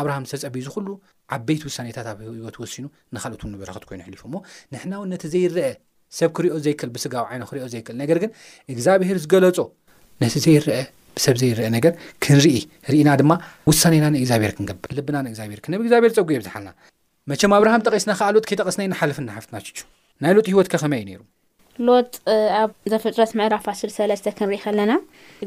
ኣብርሃም 0.00 0.24
ሰብ 0.30 0.38
ፀቢዩ 0.44 0.62
ዝ 0.66 0.70
ኩሉ 0.74 0.86
ዓበይቲ 1.36 1.62
ውሳኔታት 1.68 2.06
ኣብ 2.12 2.18
ሂው 2.26 2.32
ሂወት 2.40 2.56
ወሲኑ 2.62 2.84
ንኻልኦት 3.14 3.42
ውበረክት 3.46 3.84
ኮይኑ 3.88 4.00
ሕሊፉ 4.08 4.22
እሞ 4.28 4.34
ንሕናእው 4.72 5.04
ነቲ 5.12 5.22
ዘይርአ 5.34 5.68
ሰብ 6.18 6.30
ክርኦ 6.36 6.54
ዘይክእል 6.66 6.90
ብስጋዊ 6.94 7.24
ዓይኖ 7.32 7.42
ክርዮ 7.50 7.62
ዘይክእል 7.74 7.96
ነገር 8.02 8.18
ግን 8.22 8.30
እግዚኣብሄር 8.74 9.18
ዝገለፆ 9.24 9.58
ነቲ 10.22 10.34
ዘይርአ 10.46 10.76
ብሰብ 11.18 11.36
ዘይርአ 11.42 11.66
ነገር 11.76 11.92
ክንርኢ 12.24 12.56
ርኢና 12.92 13.08
ድማ 13.20 13.32
ውሳነናን 13.68 14.16
እግዚኣብሄር 14.20 14.52
ክንገብ 14.56 14.78
ልብናን 14.98 15.28
እግዚብሄር 15.30 15.60
ክነብ 15.64 15.80
ግዚብሄር 15.86 16.12
ፀጉ 16.18 16.28
የብዝሓልና 16.36 16.70
መቸ 17.30 17.40
ኣብርሃም 17.60 17.84
ጠቀስናከዓ 17.86 18.28
ሎ 18.34 18.42
ከጠቀስ 18.50 18.76
ሓልፍሓፍትና 19.00 19.60
ናይ 20.24 20.32
ሎጥ 20.36 20.46
ሂወት 20.52 20.68
ከ 20.72 20.76
ኸመይ 20.82 21.00
እዩ 21.06 21.16
ሩሎ 21.86 21.90
ኣብ 22.60 22.70
ዘፈጥረት 22.92 23.32
ምዕራፍ 23.38 23.64
103ስ 23.72 24.22
ክንርኢ 24.38 24.60
ለና 24.78 24.92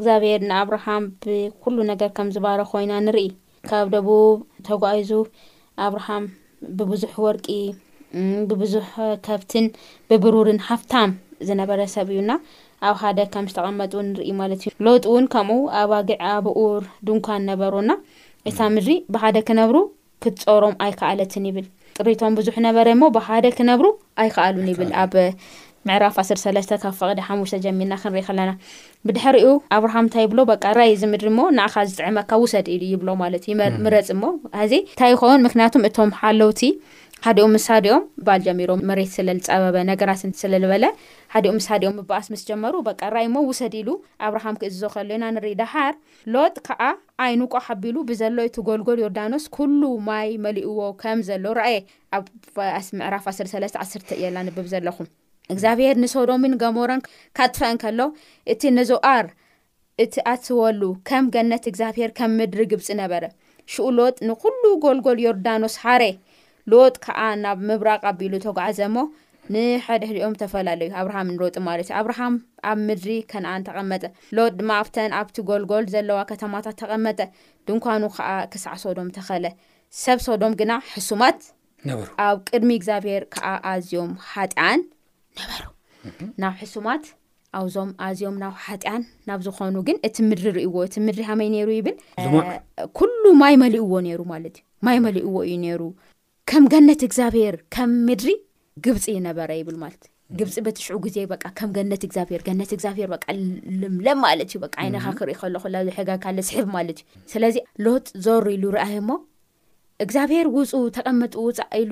ግዚኣብሔር 0.01 0.41
ንኣብሃም 0.49 1.05
ብሉ 1.65 1.77
ነገር 1.91 2.09
ከምዝባረ 2.17 2.59
ኮይና 2.73 2.91
ንርኢ 3.05 3.23
ካብ 3.67 3.87
ደቡብ 3.95 4.37
ተጓዙ 4.67 5.09
ኣብርሃም 5.85 6.25
ብብዙሕ 6.79 7.13
ወርቂ 7.25 7.47
ብብዙሕ 8.49 8.87
ከብትን 9.25 9.65
ብብሩርን 10.09 10.59
ሃፍታም 10.67 11.11
ዝነበረሰብ 11.47 12.07
እዩና 12.13 12.31
ኣብ 12.87 12.95
ሓደ 13.01 13.19
ከም 13.33 13.45
ዝተቐመጡ 13.51 13.93
ንርኢ 14.07 14.29
ማለት 14.41 14.59
እዩ 14.65 14.71
ለውጥ 14.85 15.03
እውን 15.11 15.25
ከምኡ 15.33 15.59
ኣባጊዕ 15.81 16.17
ኣብኡር 16.33 16.83
ድንኳን 17.07 17.41
ነበሩና 17.51 17.91
እታ 18.49 18.59
ምድሪ 18.75 18.91
ብሓደ 19.13 19.37
ክነብሩ 19.47 19.77
ክትፀሮም 20.23 20.75
ኣይከለትን 20.85 21.43
ይብል 21.49 21.65
ጥሪቶም 21.99 22.33
ብዙሕ 22.39 22.55
ነበረ 22.67 22.87
ሞ 23.01 23.09
ብሓደ 23.17 23.45
ክነብሩ 23.57 23.85
ኣይከኣሉን 24.23 24.69
ይብል 24.71 24.91
ፍብድሕሪ 26.15 27.67
ኣብሃ 29.75 29.93
ታይብሎራይ 30.15 30.91
ዝምድሪ 31.01 31.29
ዝጥዕመካ 31.91 32.31
ውሰድ 32.45 32.67
ዩፅ 32.93 33.03
ዚ 33.47 33.59
እንታይ 34.15 35.11
ይኮውን 35.13 35.41
ምክንያቱም 35.47 35.85
እቶም 35.87 36.09
ሓለውቲ 36.21 36.61
ሓኦ 37.25 37.45
ሳሳኦም 37.65 38.03
ልሚሮበምኣስ 38.47 38.99
ስጀመሩ 42.41 42.73
ራይ 43.15 43.25
ውሰድ 43.49 43.73
ኢሉ 43.79 43.89
ኣብሃም 44.27 44.57
ክእዝዞ 44.61 44.83
ከለዩና 44.95 45.25
ንርኢ 45.37 45.53
ዳሃር 45.61 45.93
ሎጥ 46.35 46.55
ከዓ 46.67 46.81
ዓይንቆ 47.27 47.51
ከቢሉ 47.67 47.95
ብዘሎ 48.11 48.37
ቲ 48.57 48.65
ጎልጎል 48.69 49.01
ዮርዳኖስ 49.05 49.45
ሉ 49.81 49.93
ማይ 50.09 50.29
መሊእዎ 50.47 50.77
ምዘሎኣኣ 51.21 52.47
እግዚኣብሔር 55.53 55.95
ንሶዶምን 56.03 56.53
ገሞረን 56.63 57.01
ካጥፍአን 57.37 57.77
ከሎ 57.83 57.99
እቲ 58.53 58.61
ነዞኣር 58.77 59.25
እቲ 60.03 60.15
ኣስወሉ 60.31 60.81
ከም 61.09 61.25
ገነት 61.35 61.63
እግዚኣብሔር 61.71 62.11
ከም 62.17 62.33
ምድሪ 62.39 62.59
ግብፂ 62.73 62.87
ነበረ 63.01 63.23
ሽኡ 63.73 63.87
ሎጥ 63.99 64.15
ንኩሉ 64.27 64.61
ጎልጎል 64.83 65.17
ዮርዳኖስ 65.25 65.75
ሓሬ 65.85 66.03
ሎጥ 66.73 66.93
ከዓ 67.05 67.19
ናብ 67.43 67.59
ምብራቅ 67.69 67.99
ቀቢሉ 68.07 68.33
ተጓዓዘ 68.45 68.79
እሞ 68.89 68.97
ንሐድሕድኦም 69.53 70.33
ተፈላለዩ 70.41 70.89
ኣብርሃም 71.01 71.29
ንሮጢ 71.35 71.55
ማለት 71.67 71.87
እዩ 71.87 71.95
ኣብርሃም 72.01 72.33
ኣብ 72.71 72.79
ምድሪ 72.87 73.09
ከነኣን 73.31 73.65
ተቐመጠ 73.67 74.03
ሎጥ 74.37 74.51
ድማ 74.59 74.71
ኣብተን 74.81 75.15
ኣብቲ 75.19 75.37
ጎልጎል 75.49 75.85
ዘለዋ 75.93 76.19
ከተማታት 76.31 76.77
ተቐመጠ 76.81 77.19
ድንኳኑ 77.69 78.03
ከዓ 78.17 78.29
ክሳዕ 78.53 78.75
ሶዶም 78.83 79.09
ተኸእለ 79.17 79.47
ሰብ 80.03 80.19
ሶዶም 80.27 80.55
ግና 80.61 80.71
ሕሱማት 80.93 81.39
ኣብ 82.27 82.37
ቅድሚ 82.51 82.71
እግዚኣብሔር 82.79 83.25
ከዓ 83.35 83.47
ኣዝዮም 83.73 84.11
ሓጢያን 84.31 84.81
ናብ 86.41 86.53
ሕሱማት 86.61 87.03
ኣብዞም 87.59 87.89
ኣዝዮም 88.07 88.35
ናብ 88.43 88.53
ሓጢያን 88.65 89.03
ናብ 89.29 89.39
ዝኾኑ 89.45 89.75
ግን 89.87 89.97
እቲ 90.07 90.15
ምድሪ 90.29 90.47
ርእይዎ 90.57 90.75
እቲ 90.87 90.95
ምድሪ 91.07 91.21
ሃመይ 91.29 91.49
ነይሩ 91.55 91.69
ይብል 91.79 91.95
ኩሉ 92.99 93.21
ማይ 93.41 93.55
መሊእዎ 93.63 93.91
ነይሩ 94.07 94.19
ማለት 94.33 94.55
እዩ 94.61 94.65
ማይ 94.87 94.97
መሊእዎ 95.05 95.33
እዩ 95.47 95.55
ነይሩ 95.65 95.81
ከም 96.51 96.63
ገነት 96.73 97.01
እግዚኣብሄር 97.07 97.55
ከም 97.75 97.91
ምድሪ 98.09 98.31
ግብፂ 98.85 99.05
ይነበረ 99.17 99.49
ይብል 99.61 99.77
ማለት 99.83 100.03
እዩ 100.07 100.35
ግብፂ 100.39 100.55
በተሽዑ 100.65 100.95
ግዜ 101.05 101.17
በ 101.31 101.35
ከም 101.59 101.69
ገነት 101.77 102.01
እግዚኣብሄር 102.07 102.41
ገነት 102.47 102.71
እግዚኣብሄር 102.77 103.09
ልምለም 103.81 104.19
ማለት 104.27 104.49
ዩ 104.57 104.61
ይነካ 104.87 105.05
ክርኢ 105.19 105.35
ከሎ 105.41 105.55
ሕጋካለስሕብ 105.97 106.67
ማለት 106.77 106.99
እዩ 107.03 107.07
ስለዚ 107.33 107.55
ሎጥ 107.87 108.07
ዞሩ 108.25 108.45
ኢሉ 108.57 108.63
ርአይ 108.77 108.95
ሞ 109.09 109.15
እግዚኣብሔር 110.03 110.47
ውፁ 110.57 110.71
ተቐመጡ 110.97 111.33
ውፃእ 111.47 111.67
ኢሉ 111.81 111.91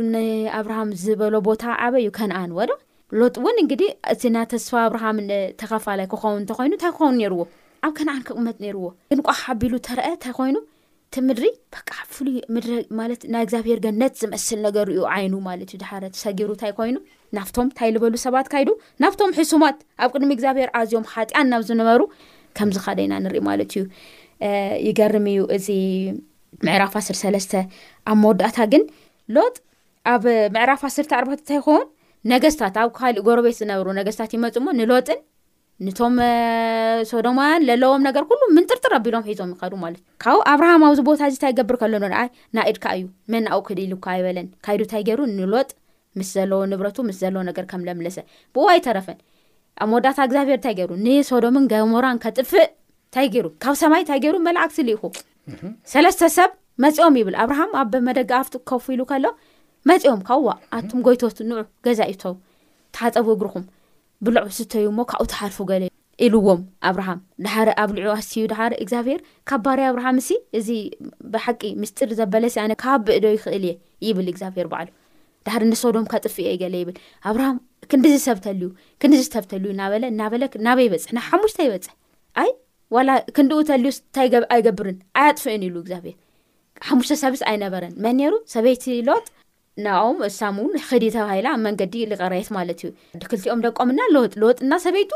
ኣብርሃም 0.59 0.91
ዝበሎ 1.05 1.33
ቦታ 1.49 1.63
ዓበእዩ 1.85 2.07
ከነኣንዎ 2.17 2.59
ዶ 2.69 2.73
ሎጥ 3.19 3.35
እውን 3.41 3.57
እንግዲ 3.63 3.83
እቲ 4.13 4.21
ና 4.35 4.39
ተስፋ 4.53 4.71
ኣብርሃም 4.85 5.17
ተኸፋላይ 5.59 6.07
ክኸውን 6.11 6.41
እተኮይኑ 6.45 6.69
እንታይ 6.77 6.91
ክኸውን 6.95 7.15
ነርዎ 7.23 7.43
ኣብ 7.87 7.91
ከናዓን 7.97 8.23
ክቕመጥ 8.27 8.55
ነይርዎ 8.63 8.87
ቋ 9.27 9.35
ሓቢሉ 9.41 9.73
ተረአ 9.87 10.09
እንታይ 10.15 10.33
ኮይኑ 10.39 10.57
እቲምድሪ 11.09 11.45
በፍሉይናይ 11.73 13.43
እግዚኣብሄር 13.45 13.79
ገነት 13.85 14.13
ዝመስል 14.21 14.59
ነገርዩ 14.67 14.99
ዓይኑ 15.13 15.33
ማዩሓሰጊሩ 15.47 16.49
እንታይ 16.55 16.71
ኮይኑ 16.79 16.97
ናብቶም 17.37 17.69
ንታይ 17.71 17.89
ዝበሉ 17.95 18.13
ሰባት 18.25 18.47
ካይዱ 18.53 18.69
ናብቶም 19.03 19.31
ሒሱማት 19.37 19.77
ኣብ 20.03 20.09
ቅድሚ 20.15 20.29
እግዚኣብሄር 20.37 20.69
ኣዝዮም 20.79 21.05
ሓጢኣን 21.13 21.49
ናብ 21.53 21.63
ዝነበሩዚ 21.69 22.95
ደናንሪኢማለትዩ 22.99 23.83
ይገርም 24.87 25.27
ዩ 25.37 25.41
እዚ 25.57 25.67
ምዕራፋ 26.65 26.93
ስ3ስተ 27.07 27.53
ኣብ 28.09 28.17
መወዳእታ 28.23 28.57
ግን 28.73 28.83
ሎጥ 29.35 29.55
ኣብ 30.15 30.23
ምዕራፋ 30.55 30.81
ስተ 30.95 31.11
ኣርባ 31.17 31.29
እንታ 31.37 31.49
ኸውን 31.65 31.85
ነገስታት 32.31 32.75
ኣብ 32.83 32.89
ካሊእ 32.99 33.23
ጎረቤት 33.27 33.55
ዝነብሩ 33.59 33.87
ነገስታት 33.99 34.31
ይመፁ 34.35 34.55
ሞ 34.65 34.71
ንሎጥን 34.79 35.19
ንቶም 35.85 36.15
ሶዶማውያን 37.11 37.65
ዘለዎም 37.69 38.01
ነገር 38.07 38.23
ኩሉ 38.29 38.41
ምንጥርጥር 38.57 38.93
ኣቢሎም 38.97 39.23
ሒዞም 39.29 39.49
ይኸዱ 39.55 39.73
ማለት 39.83 39.99
እ 40.01 40.05
ካብኡ 40.23 40.39
ኣብርሃም 40.53 40.83
ኣብዚ 40.87 40.99
ቦታ 41.09 41.19
እዚ 41.29 41.35
እታይ 41.39 41.51
ይገብር 41.53 41.75
ከለኣ 41.81 42.21
ናይኢድካ 42.57 42.85
እዩ 42.97 43.03
መን 43.33 43.43
ኣውክድ 43.55 43.79
ይልካ 43.83 44.07
ይበለን 44.19 44.47
ካይዱ 44.67 44.81
እንታይ 44.85 45.03
ገይሩ 45.09 45.19
ንሎጥ 45.37 45.69
ምስ 46.19 46.29
ዘለዎ 46.37 46.59
ንብረቱ 46.71 46.97
ምስ 47.09 47.17
ዘለዎ 47.23 47.43
ነገር 47.49 47.65
ከም 47.71 47.81
ለምለሰ 47.89 48.17
ብ 48.55 48.65
ኣይተረፈን 48.73 49.19
ኣብ 49.85 49.89
ወዳታ 49.97 50.17
እግዚኣብሔር 50.29 50.57
እንታይ 50.59 50.75
ገሩ 50.79 50.91
ንሶዶምን 51.07 51.65
ገሞራን 51.73 52.19
ከጥፍእ 52.25 52.67
እንታይ 53.07 53.27
ገይሩ 53.35 53.47
ካብ 53.65 53.75
ሰማይ 53.83 54.01
እታይ 54.05 54.21
ገይሩ 54.25 54.35
መላእክቲ 54.47 54.79
ኢኹ 54.95 55.03
ሰለስተሰብ 55.93 56.51
መፂኦም 56.85 57.15
ይብል 57.21 57.35
ኣብርሃም 57.43 57.71
ኣብ 57.81 57.93
መደጋኣፍቲ 58.07 58.53
ክከፉ 58.63 58.85
ኢሉ 58.95 59.01
ከሎ 59.11 59.25
መፂኦም 59.89 60.21
ካብዋ 60.27 60.49
ኣቱም 60.77 60.99
ጎይቶት 61.05 61.37
ንዑ 61.49 61.57
ገዛኢቶው 61.85 62.33
ተሓፀቡ 62.95 63.27
እግርኹም 63.35 63.63
ብልዕ 64.25 64.43
ስተዩ 64.57 64.87
ሞ 64.97 65.01
ካብኡ 65.11 65.25
ተሓልፉ 65.33 65.57
ለ 65.83 65.85
ኢሉዎም 66.25 66.61
ኣብርሃም 66.89 67.19
ዳር 67.45 67.69
ኣብ 67.81 67.89
ልዑ 67.97 68.09
ኣስትዩ 68.19 68.43
ዳር 68.53 68.71
እግዚኣብሔር 68.83 69.19
ካብ 69.49 69.61
ባሪ 69.65 69.79
ኣብርሃም 69.89 70.17
ሲ 70.27 70.37
እዚ 70.59 70.69
ብሓቂ 71.33 71.61
ምስጢር 71.81 72.09
ዘበለሲ 72.19 72.55
ኣነ 72.63 72.73
ካባ 72.83 72.97
ብዕዶ 73.07 73.25
ይኽእል 73.35 73.65
እየ 73.69 73.73
ይብል 74.07 74.27
እግዚኣብሔር 74.33 74.67
በዕሉ 74.71 74.89
ዳሕር 75.49 75.63
ንሶዶም 75.71 76.07
ካጥፍኤ 76.13 76.53
ገለ 76.61 76.75
ይብል 76.83 76.97
ኣብርሃም 77.31 77.57
ክንዲዝሰብተልዩ 77.91 78.69
ክዲዝሰብተልዩ 79.03 79.71
ናበለበለናበይ 80.19 80.87
ይበፅሕ 80.87 81.11
ና 81.17 81.23
ሓሙሽተ 81.29 81.59
ይበፅሕ 81.67 81.93
ኣይ 82.43 82.51
ላ 83.09 83.17
ክንዲኡተልዩ 83.37 83.91
እንታኣይገብርን 83.99 84.97
ኣያጥፍዕን 85.21 85.65
ኢሉ 85.69 85.75
እግዚኣብሔር 85.85 86.17
ሓሙሽተ 86.89 87.15
ሰብስ 87.25 87.41
ኣይነበረን 87.53 87.95
መን 88.05 88.17
ኔሩ 88.21 88.33
ሰበይቲ 88.55 88.85
ሎጥ 89.09 89.25
ናኦም 89.85 90.19
እሳሙ 90.27 90.55
እውን 90.63 90.73
ክዲ 90.89 91.03
ተባሂላ 91.15 91.47
ብ 91.57 91.61
መንገዲ 91.67 91.95
ዝቀረየት 92.11 92.49
ማለት 92.57 92.79
እዩ 92.83 92.89
ክልቲኦም 93.31 93.59
ደቆምና 93.65 93.99
ሎጥ 94.15 94.31
ሎጥ 94.43 94.57
እና 94.67 94.73
ሰበይቱ 94.85 95.11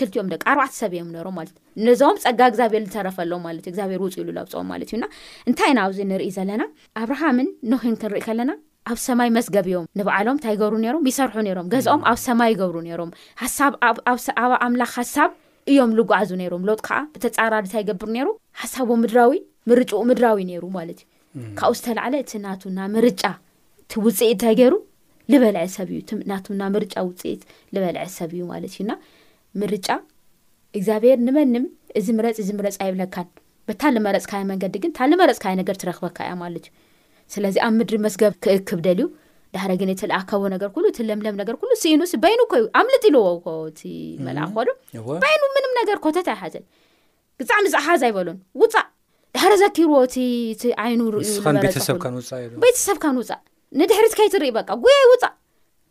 ክልኦም 0.00 0.26
ደኣርዕ 0.32 0.66
ሰብዮም 0.80 1.08
ም 1.36 1.44
ነዞም 1.86 2.18
ፀጋ 2.24 2.40
እግዚኣብሔር 2.50 2.82
ዝረፈሎም 2.94 3.46
ለዩግዚብሔር 3.56 4.00
ውፅሉ 4.04 4.26
ውፅኦምማለ 4.44 4.82
እዩና 4.88 5.04
እንታይ 5.50 5.72
ና 5.76 5.86
ኣብዚ 5.86 5.98
ንርኢ 6.10 6.28
ዘለና 6.36 6.62
ኣብርሃምን 7.02 7.48
ንሂን 7.72 7.96
ክንርኢ 8.02 8.22
ከለና 8.28 8.52
ኣብ 8.92 8.98
ሰማይ 9.06 9.30
መስገብ 9.38 9.66
እዮም 9.70 9.86
ንበዕሎም 10.00 10.36
እንታይ 10.38 10.54
ገብሩ 10.60 10.74
ም 11.02 11.04
ይሰርሑ 11.10 11.36
ሮም 11.58 11.66
ገዝም 11.74 12.04
ኣብ 12.10 12.18
ሰማይ 12.26 12.50
ይገብሩ 12.54 12.76
ሮም 13.00 13.10
ኣብ 13.88 14.54
ኣምላኽ 14.66 14.92
ሓሳብ 15.00 15.32
እዮም 15.72 15.90
ዝጓዓዙ 15.98 16.30
ሮም 16.54 16.62
ሎጥ 16.70 16.80
ከዓ 16.86 16.98
ብተፃራእንታይገብር 17.14 18.10
ሩ 18.28 18.28
ሓሳ 18.62 18.74
ምድራዊ 19.02 19.34
ርጭኡ 19.80 20.00
ምድራዊ 20.10 20.44
ሩ 20.62 20.66
ማለ 20.78 20.90
ዩካኡ 21.48 21.72
ዝተላዕለ 21.80 22.14
እ 22.22 22.42
ናቱ 22.46 22.62
ና 22.78 22.86
ምርጫ 22.96 23.24
ቲውፅኢት 23.92 24.38
ተገይሩ 24.44 24.74
ዝበልዕ 25.32 25.62
ሰብ 25.76 25.88
እዩ 25.94 25.98
ቶም 26.08 26.18
ና 26.60 26.62
ምርጫ 26.74 26.94
ውፅኢት 27.08 27.40
ዝበልዕ 27.74 28.04
ሰብ 28.16 28.30
እዩ 28.36 28.42
ማለት 28.52 28.70
እዩና 28.76 28.92
ምርጫ 29.62 29.88
እግዚኣብሔር 30.76 31.18
ንመንም 31.26 31.64
እዚ 31.98 32.06
ምረፂ 32.16 32.36
ዚምረፂ 32.48 32.74
ኣይብለካን 32.84 33.26
በታልመረፅ 33.68 34.24
ካይ 34.30 34.42
መንገዲ 34.50 34.74
ግን 34.82 34.92
ታልመረፅ 34.98 35.38
ካይ 35.44 35.54
ነገር 35.60 35.74
ትረክበካ 35.82 36.16
እያ 36.26 36.32
ማለትእዩ 36.42 36.72
ስለዚ 37.34 37.54
ኣብ 37.66 37.72
ምድሪ 37.78 37.96
መስገብ 38.06 38.32
ክእክብ 38.44 38.80
ደልዩ 38.86 39.06
ዳሕረ 39.54 39.70
ግ 39.80 39.82
ተኣከቦ 40.02 40.42
ነር 40.52 40.60
ሉ 40.84 40.86
ለምምርሉስኢኑስ 41.08 42.12
በይኑ 42.22 42.40
ኮይዩ 42.52 42.64
ኣምልጢልዎኮመላእኮዶይኑ 42.80 45.42
ምንም 45.56 45.72
ነገር 45.80 45.96
ኮታይሓዘል 46.06 46.64
ብጣዕሚ 47.40 47.64
ዝኣሓዝ 47.74 48.00
ኣይበሎን 48.08 48.38
ውፃእ 48.62 48.86
ድሕረ 49.36 49.52
ዘኪርዎ 49.62 49.92
ዓይኑ 50.84 51.00
ቤሰብቤተሰብካን 51.28 52.12
ውፃእ 52.20 53.42
ንድሕሪ 53.80 54.04
ትከይትሪኢ 54.12 54.50
በቃ 54.58 54.68
ጉየ 54.84 54.94
ይውፃእ 55.04 55.32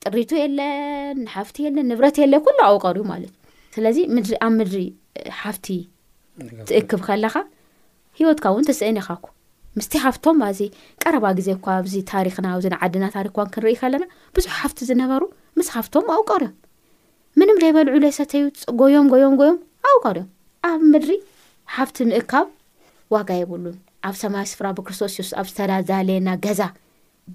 ጥሪቱ 0.03 0.31
የለን 0.43 1.17
ሓፍቲ 1.35 1.57
የለን 1.65 1.87
ንብረት 1.91 2.15
የለን 2.21 2.41
ኩሉ 2.45 2.59
ኣውቀር 2.69 2.95
ዩ 2.99 3.03
ማለት 3.13 3.33
እዩ 3.33 3.77
ስለዚ 3.77 3.97
ድ 4.29 4.37
ኣብ 4.45 4.51
ምድሪ 4.59 4.77
ሓፍቲ 5.41 5.67
ትእክብ 6.69 7.01
ከለኻ 7.07 7.35
ሂወትካ 8.19 8.45
እውን 8.53 8.65
ተስእኒ 8.69 8.97
ኢኻኩ 9.03 9.25
ምስቲ 9.77 9.93
ሃፍቶም 10.05 10.37
ኣዚ 10.47 10.59
ቀረባ 11.03 11.25
ግዜ 11.39 11.49
እ 11.55 11.57
ኣዚ 11.73 11.93
ታሪክና 12.13 12.47
ዚንዓድና 12.65 13.05
ታሪክ 13.15 13.35
ክንርኢ 13.55 13.73
ከለና 13.81 14.05
ብዙሕ 14.37 14.53
ሓፍቲ 14.61 14.79
ዝነበሩ 14.89 15.23
ምስ 15.59 15.67
ሓፍቶም 15.75 16.07
ኣውቀር 16.15 16.43
እዮም 16.47 16.55
ምንም 17.39 17.59
ደይበልዑለሰተዩጎዮም 17.63 19.07
ጎዮም 19.13 19.35
ጎዮም 19.41 19.59
ኣውቀር 19.91 20.17
እዮም 20.23 20.29
ኣብ 20.71 20.81
ምድሪ 20.93 21.13
ሓፍቲ 21.75 21.97
ምእካብ 22.11 22.47
ዋጋ 23.15 23.29
የብሉን 23.41 23.77
ኣብ 24.07 24.15
ሰማይ 24.23 24.45
ስፍራ 24.53 24.67
ብክርስቶስ 24.79 25.13
ዩስ 25.19 25.31
ኣብ 25.41 25.47
ዝተዳዳለየና 25.51 26.29
ገዛ 26.45 26.61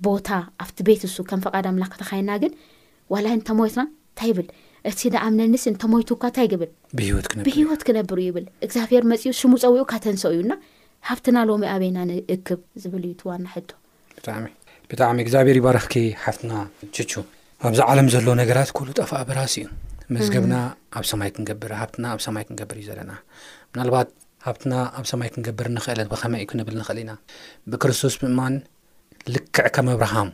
ቦታ 0.07 0.29
ኣብቲ 0.65 0.79
ቤት 0.89 1.03
እሱ 1.09 1.17
ከም 1.31 1.41
ፈቓድ 1.47 1.67
ምላኽ 1.77 1.91
ክተኸይና 1.95 2.31
ግን 2.43 2.53
ዋላ 3.13 3.27
እንተሞትና 3.39 3.81
እንታይ 3.91 4.29
ይብል 4.33 4.49
እቲ 4.91 5.01
ዳ 5.15 5.17
ኣምነንስ 5.27 5.65
እንተሞይቱካ 5.73 6.23
እንታይ 6.31 6.47
ግብል 6.53 6.71
ብሂወት 6.99 7.27
ክንብ 7.31 7.45
ብርሂወት 7.49 7.83
ክነብር 7.89 8.19
ይብል 8.29 8.47
እግዚኣብሔር 8.67 9.05
መፂኡ 9.13 9.33
ሽሙ 9.41 9.53
ፀዊዑ 9.65 9.83
ካተንሰው 9.93 10.33
እዩና 10.37 10.53
ሃፍትና 11.09 11.37
ሎሚ 11.51 11.63
ኣበይና 11.75 11.99
ንእክብ 12.11 12.61
ዝብል 12.83 13.05
እዩ 13.09 13.13
ትዋና 13.21 13.45
ሕቶ 13.55 13.71
ብጣዕ 14.19 14.37
ብጣዕሚ 14.91 15.19
እግዚኣብሄር 15.27 15.57
ይባረኽኪ 15.61 15.95
ሓፍትና 16.25 16.53
ችቹ 16.97 17.13
ኣብዚ 17.69 17.81
ዓለም 17.91 18.09
ዘለዎ 18.15 18.35
ነገራት 18.43 18.71
ክሉ 18.77 18.89
ጠፋ 19.01 19.13
በራሲ 19.29 19.55
እዩ 19.65 19.69
መዝገብና 20.15 20.55
ኣብ 20.99 21.05
ሰማይ 21.13 21.31
ክንገብር 21.37 21.71
ሃብትና 21.83 22.05
ኣብ 22.15 22.21
ሰማይ 22.27 22.45
ክንገብር 22.49 22.77
እዩ 22.81 22.85
ዘለና 22.91 23.13
ምናልባት 23.73 24.09
ሃብትና 24.47 24.75
ኣብ 24.99 25.05
ሰማይ 25.13 25.29
ክንገብር 25.35 25.67
ንኽእል 25.77 26.01
ብኸመይ 26.13 26.41
እዩ 26.43 26.47
ክንብል 26.53 26.77
ንኽእል 26.81 26.99
ኢና 27.03 27.13
ብክርስቶስ 27.73 28.15
ብእማን 28.23 28.55
ልክዕ 29.35 29.67
ከም 29.75 29.87
ኣብርሃም 29.95 30.29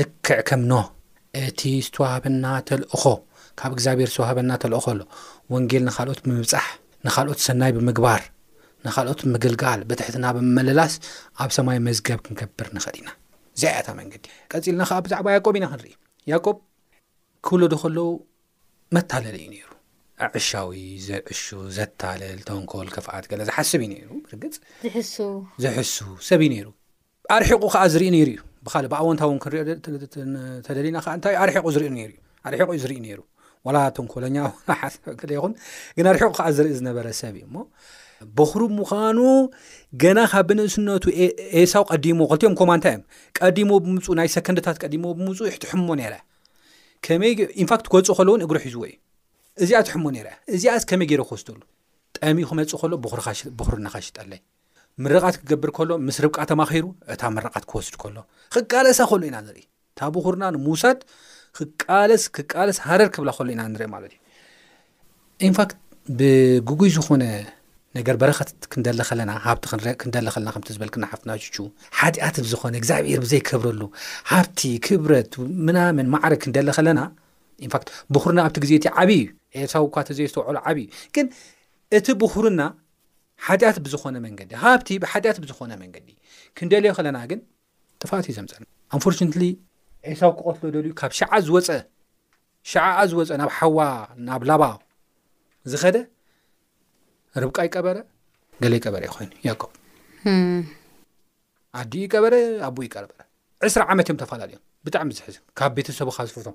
ልክዕ 0.00 0.38
ከምኖ 0.48 0.72
እቲ 1.42 1.60
ዝተዋህበና 1.86 2.44
ተልእኾ 2.68 3.02
ካብ 3.58 3.70
እግዚኣብሔር 3.76 4.08
ዝተዋህበና 4.12 4.50
ተልእኾ 4.62 4.86
ሎ 4.98 5.02
ወንጌል 5.52 5.82
ንካልኦት 5.88 6.20
ብምብፃሕ 6.26 6.66
ንኻልኦት 7.06 7.40
ሰናይ 7.46 7.70
ብምግባር 7.76 8.22
ንኻልኦት 8.84 9.20
ምግልጋል 9.32 9.80
ብትሕትና 9.88 10.24
ብመለላስ 10.36 10.92
ኣብ 11.42 11.50
ሰማይ 11.56 11.78
መዝገብ 11.86 12.18
ክንገብር 12.26 12.68
ንኸእዲ 12.76 12.96
ኢና 13.02 13.08
እዚኣያታ 13.56 13.88
መንገዲ 14.00 14.24
ቀፂልና 14.52 14.82
ኸዓ 14.90 14.98
ብዛዕባ 15.04 15.26
ያቆብ 15.36 15.56
ኢና 15.58 15.64
ክንርኢ 15.72 15.92
ያቆብ 16.32 16.56
ክብሎ 17.46 17.62
ዶ 17.72 17.76
ከለዉ 17.82 18.06
መታለል 18.96 19.36
እዩ 19.40 19.46
ነይሩ 19.54 19.68
ኣዕሻዊ 20.26 20.72
ዘዕሹ 21.08 21.44
ዘታለል 21.76 22.40
ተንኮል 22.48 22.88
ክፍኣት 22.96 23.24
ገለ 23.30 23.40
ዝሓስብ 23.48 23.80
እዩ 23.86 23.88
ነይሩ 23.94 24.08
ርግጽሱ 24.32 25.16
ዘሕሱ 25.64 25.96
ሰብ 26.28 26.40
እዩ 26.46 26.48
ነይሩ 26.54 26.68
ኣርሒቑ 27.34 27.62
ከዓ 27.72 27.82
ዝርኢ 27.94 28.04
ነይሩ 28.14 28.28
እዩ 28.32 28.38
ብካሊእ 28.66 28.90
ብኣዎንታ 28.92 29.22
እው 29.28 29.32
ክንሪኦ 29.44 29.62
ተደሊና 30.66 30.96
እንታዩ 31.16 31.34
ኣርቁ 31.42 31.54
ርሒቁዩ 32.46 32.78
ዝርኢ 32.82 32.96
ነይሩ 33.06 33.20
ዋላ 33.66 33.76
ቶም 33.96 34.06
ኮሎኛ 34.12 34.36
ሓኹን 35.32 35.52
ግን 35.96 36.06
ኣርሒቁ 36.12 36.32
ዓ 36.46 36.48
ዝርኢ 36.56 36.70
ዝነበረሰብ 36.78 37.34
እዩ 37.38 37.44
እሞ 37.48 37.56
ብኽሪ 38.38 38.62
ምዃኑ 38.78 39.18
ገና 40.02 40.18
ካብ 40.32 40.44
ብንእስነቱ 40.48 41.04
ኤሳው 41.62 41.84
ቀዲሞ 41.92 42.18
ክልቲዮም 42.30 42.54
ኮማ 42.60 42.70
ንታ 42.78 42.86
እዮም 42.94 43.04
ቀዲሞ 43.38 43.70
ብምፁ 43.84 44.06
ናይ 44.18 44.28
ሰኮንድታት 44.36 44.76
ቀዲሞ 44.84 45.04
ብምፁ 45.18 45.38
ትሕሞ 45.64 45.88
ነረ 46.00 46.14
መይንፋት 47.22 47.82
ገፁ 47.94 48.06
ከሎእውን 48.18 48.42
እግሪ 48.46 48.56
ሒዝዎ 48.66 48.84
እዩ 48.88 48.94
እዚኣ 49.62 49.78
ትሕሞ 49.88 50.04
ነረ 50.16 50.28
እዚኣ 50.54 50.74
ከመይ 50.90 51.06
ገረ 51.12 51.22
ክወስትሉ 51.28 51.60
ጠሚዩ 52.18 52.44
ክመፅእ 52.50 52.80
ከሎ 52.82 52.92
ብኽሪ 53.04 53.26
እናኸሽጠለይ 53.82 54.40
ምረቓት 55.04 55.36
ክገብር 55.40 55.70
ከሎ 55.76 55.90
ምስ 56.06 56.16
ርብቃ 56.24 56.38
ተማኺሩ 56.50 56.84
እታ 57.12 57.22
ምረቓት 57.36 57.64
ክወስድ 57.70 57.94
ከሎ 58.02 58.16
ክቃለሳ 58.54 58.98
ኸሉ 59.10 59.22
ኢና 59.28 59.36
ንርኢ 59.46 59.60
እታ 59.92 60.00
ብኹርና 60.14 60.44
ንምውሳድ 60.54 60.98
ክቃለስ 61.58 62.22
ክቃለስ 62.36 62.78
ሃረር 62.88 63.08
ክብላ 63.14 63.30
ኸሉ 63.38 63.48
ኢና 63.54 63.60
ንሪአ 63.72 63.88
ማለት 63.94 64.12
እዩ 64.16 64.20
ኢንፋክት 65.48 65.78
ብጉጉይ 66.18 66.90
ዝኾነ 66.96 67.22
ነገር 67.98 68.16
በረኻት 68.20 68.50
ክንደለ 68.72 69.00
ኸለና 69.08 69.30
ሃብቲ 69.46 69.64
ክንደለ 70.02 70.26
ከለና 70.34 70.48
ከምቲ 70.54 70.68
ዝበልክና 70.76 71.04
ሓፍትና 71.10 71.30
ሓድኣት 71.98 72.36
ዝኾነ 72.52 72.74
እግዚኣብሔር 72.82 73.18
ብዘይከብረሉ 73.24 73.82
ሃብቲ 74.30 74.60
ክብረት 74.86 75.32
ምናምን 75.68 76.06
ማዕረግ 76.14 76.40
ክንደለ 76.44 76.68
ኸለና 76.78 77.00
ንፋት 77.66 77.84
ብኹርና 78.16 78.38
ኣብቲ 78.48 78.56
ግዜ 78.64 78.72
እቲ 78.78 78.86
ዓብ 79.00 79.10
እዩ 79.16 79.26
ኤሳዊ 79.64 79.86
ኳ 79.94 80.04
ተዘየ 80.08 80.28
ዝተውዕሉ 80.30 80.56
ዓብዩ 80.70 80.86
ግን 81.14 81.26
እቲ 81.98 82.06
ብኹርና 82.22 82.60
ሓጢኣት 83.46 83.78
ብዝኾነ 83.84 84.16
መንገዲ 84.26 84.50
ካብቲ 84.62 84.88
ብሓጢኣት 85.02 85.38
ብዝኾነ 85.44 85.72
መንገዲ 85.82 86.08
ክንደልዮ 86.58 86.90
ኸለና 86.98 87.18
ግን 87.30 87.40
ጥፋት 88.02 88.26
እዩ 88.30 88.34
ዘምፀ 88.38 88.52
ኣንፎርነትሊ 88.96 89.44
ዒሳዊ 90.12 90.30
ክቐትሎ 90.38 90.64
ደልዩ 90.74 90.90
ካብ 91.00 91.12
ሻዓ 91.18 91.32
ዝወፀ 91.46 91.68
ሸዓኣ 92.72 92.98
ዝወፀ 93.10 93.30
ናብ 93.42 93.50
ሓዋ 93.56 93.78
ናብ 94.26 94.42
ላባ 94.48 94.62
ዝኸደ 95.72 95.96
ርብቃ 97.42 97.58
ይቀበረ 97.68 97.96
ገሌ 98.62 98.72
ይቀበረ 98.78 99.02
ይ 99.08 99.12
ኮይኑ 99.16 99.30
ያ 99.48 99.52
ኣዲኡ 101.80 102.00
ይቀበረ 102.06 102.34
ኣብኡ 102.66 102.80
ይቀርበረ 102.88 103.20
ዕስራ 103.68 103.82
ዓመት 103.92 104.06
እዮም 104.08 104.18
ተፈላለዮም 104.22 104.62
ብጣዕሚ 104.86 105.10
ዝሕዝ 105.18 105.36
ካብ 105.58 105.72
ቤተሰቡ 105.78 106.08
ካ 106.16 106.24
ዝፍርቶም 106.28 106.54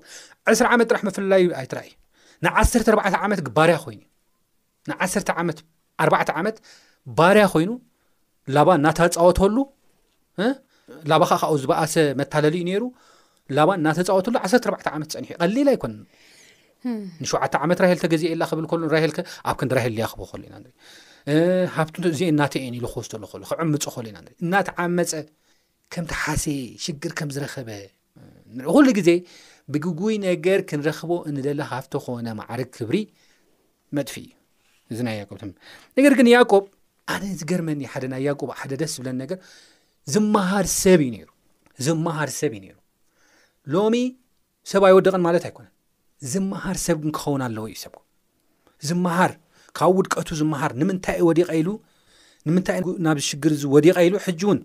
ዕስ 0.52 0.60
ዓመት 0.74 0.86
ጥራሕ 0.90 1.02
መፈላላዩ 1.08 1.44
ኣይትራእዩ 1.62 1.90
ንዓ4ዕ 2.46 3.14
ዓመት 3.26 3.40
ግባርያ 3.48 3.76
ኮይኑ 3.84 4.00
ዩ 4.06 4.06
ንዓሰርተ 4.90 5.28
ዓመት 5.42 5.58
ኣርባዕተ 6.04 6.30
ዓመት 6.40 6.56
ባርያ 7.18 7.44
ኮይኑ 7.54 7.70
ላባ 8.56 8.68
እናተፃወተሉ 8.80 9.56
ላባ 11.10 11.22
ከዓኡ 11.30 11.52
ዝበኣሰ 11.62 11.94
መታለሊ 12.20 12.54
እዩ 12.60 12.64
ነይሩ 12.70 12.84
ላባ 13.56 13.70
እናተፃወተሉ 13.80 14.34
ዓተ4ዕተ 14.44 14.86
ዓመት 14.96 15.10
ፀኒሑ 15.16 15.30
ቀሌላ 15.42 15.68
ኣይኮን 15.74 15.94
ንሸዓተ 17.22 17.54
ዓመት 17.64 17.78
ራሂል 17.84 17.98
ተገዜእላ 18.04 18.42
ክብል 18.50 18.66
ሎራል 18.92 19.12
ኣብክ 19.50 19.60
ራሂል 19.78 19.96
ያኽቦ 20.02 20.20
ኸሉ 20.30 20.42
ኢ 20.56 21.36
ሃብእዚ 21.76 22.20
እናተ 22.32 22.54
ኒ 22.72 22.78
ኢሉ 22.80 22.86
ክወስቶሉ 22.92 23.22
እሉ 23.38 23.42
ክዕምፁ 23.50 23.84
ኸሉ 23.94 24.04
ኢና 24.10 24.18
እናተዓመፀ 24.44 25.12
ከምቲ 25.94 26.12
ሓሰ 26.22 26.44
ሽግር 26.84 27.12
ከም 27.18 27.28
ዝረኸበ 27.34 27.68
ንሪኢ 28.56 28.68
ኩሉ 28.74 28.86
ግዜ 28.98 29.10
ብግጉይ 29.72 30.16
ነገር 30.28 30.60
ክንረኽቦ 30.70 31.10
እኒደለ 31.30 31.58
ካፍቲ 31.72 31.94
ኾነ 32.06 32.26
ማዕርግ 32.40 32.68
ክብሪ 32.76 32.96
መጥፊ 33.96 34.14
እዩ 34.26 34.37
እዚ 34.92 34.98
ናይ 35.06 35.16
ያቆብት 35.22 35.42
ነገር 35.98 36.12
ግን 36.18 36.28
ያቆብ 36.34 36.64
ኣነ 37.14 37.22
ዚ 37.38 37.42
ገርመኒ 37.50 37.80
ሓደ 37.92 38.04
ናይ 38.12 38.22
ያቆብ 38.28 38.50
ሓደ 38.60 38.72
ደስ 38.80 38.92
ዝብለ 38.96 39.08
ነገር 39.22 39.38
ዝሃር 40.14 40.66
ሰብ 40.82 41.00
እዩ 41.06 41.14
ሩ 41.28 41.30
ዝመሃር 41.86 42.30
ሰብ 42.38 42.52
እዩ 42.58 42.60
ነይሩ 42.64 42.76
ሎሚ 43.74 43.94
ሰብ 44.70 44.82
ኣይወደቕን 44.88 45.22
ማለት 45.26 45.44
ኣይኮነን 45.48 45.74
ዝመሃር 46.32 46.76
ሰብግን 46.86 47.12
ክኸውን 47.16 47.42
ኣለዎ 47.46 47.64
እዩ 47.70 47.76
ሰብኩም 47.84 48.04
ዝመሃር 48.88 49.32
ካብ 49.78 49.92
ውድቀቱ 49.98 50.28
ዝመሃር 50.40 50.72
ንምንታ 50.80 51.06
ወዲቀሉ 51.28 51.68
ንምንታይእ 52.48 52.84
ናብ 53.06 53.16
ዚሽግር 53.22 53.52
እዚ 53.56 53.62
ወዲቐኢሉ 53.74 54.14
ሕጂ 54.26 54.40
እውን 54.46 54.58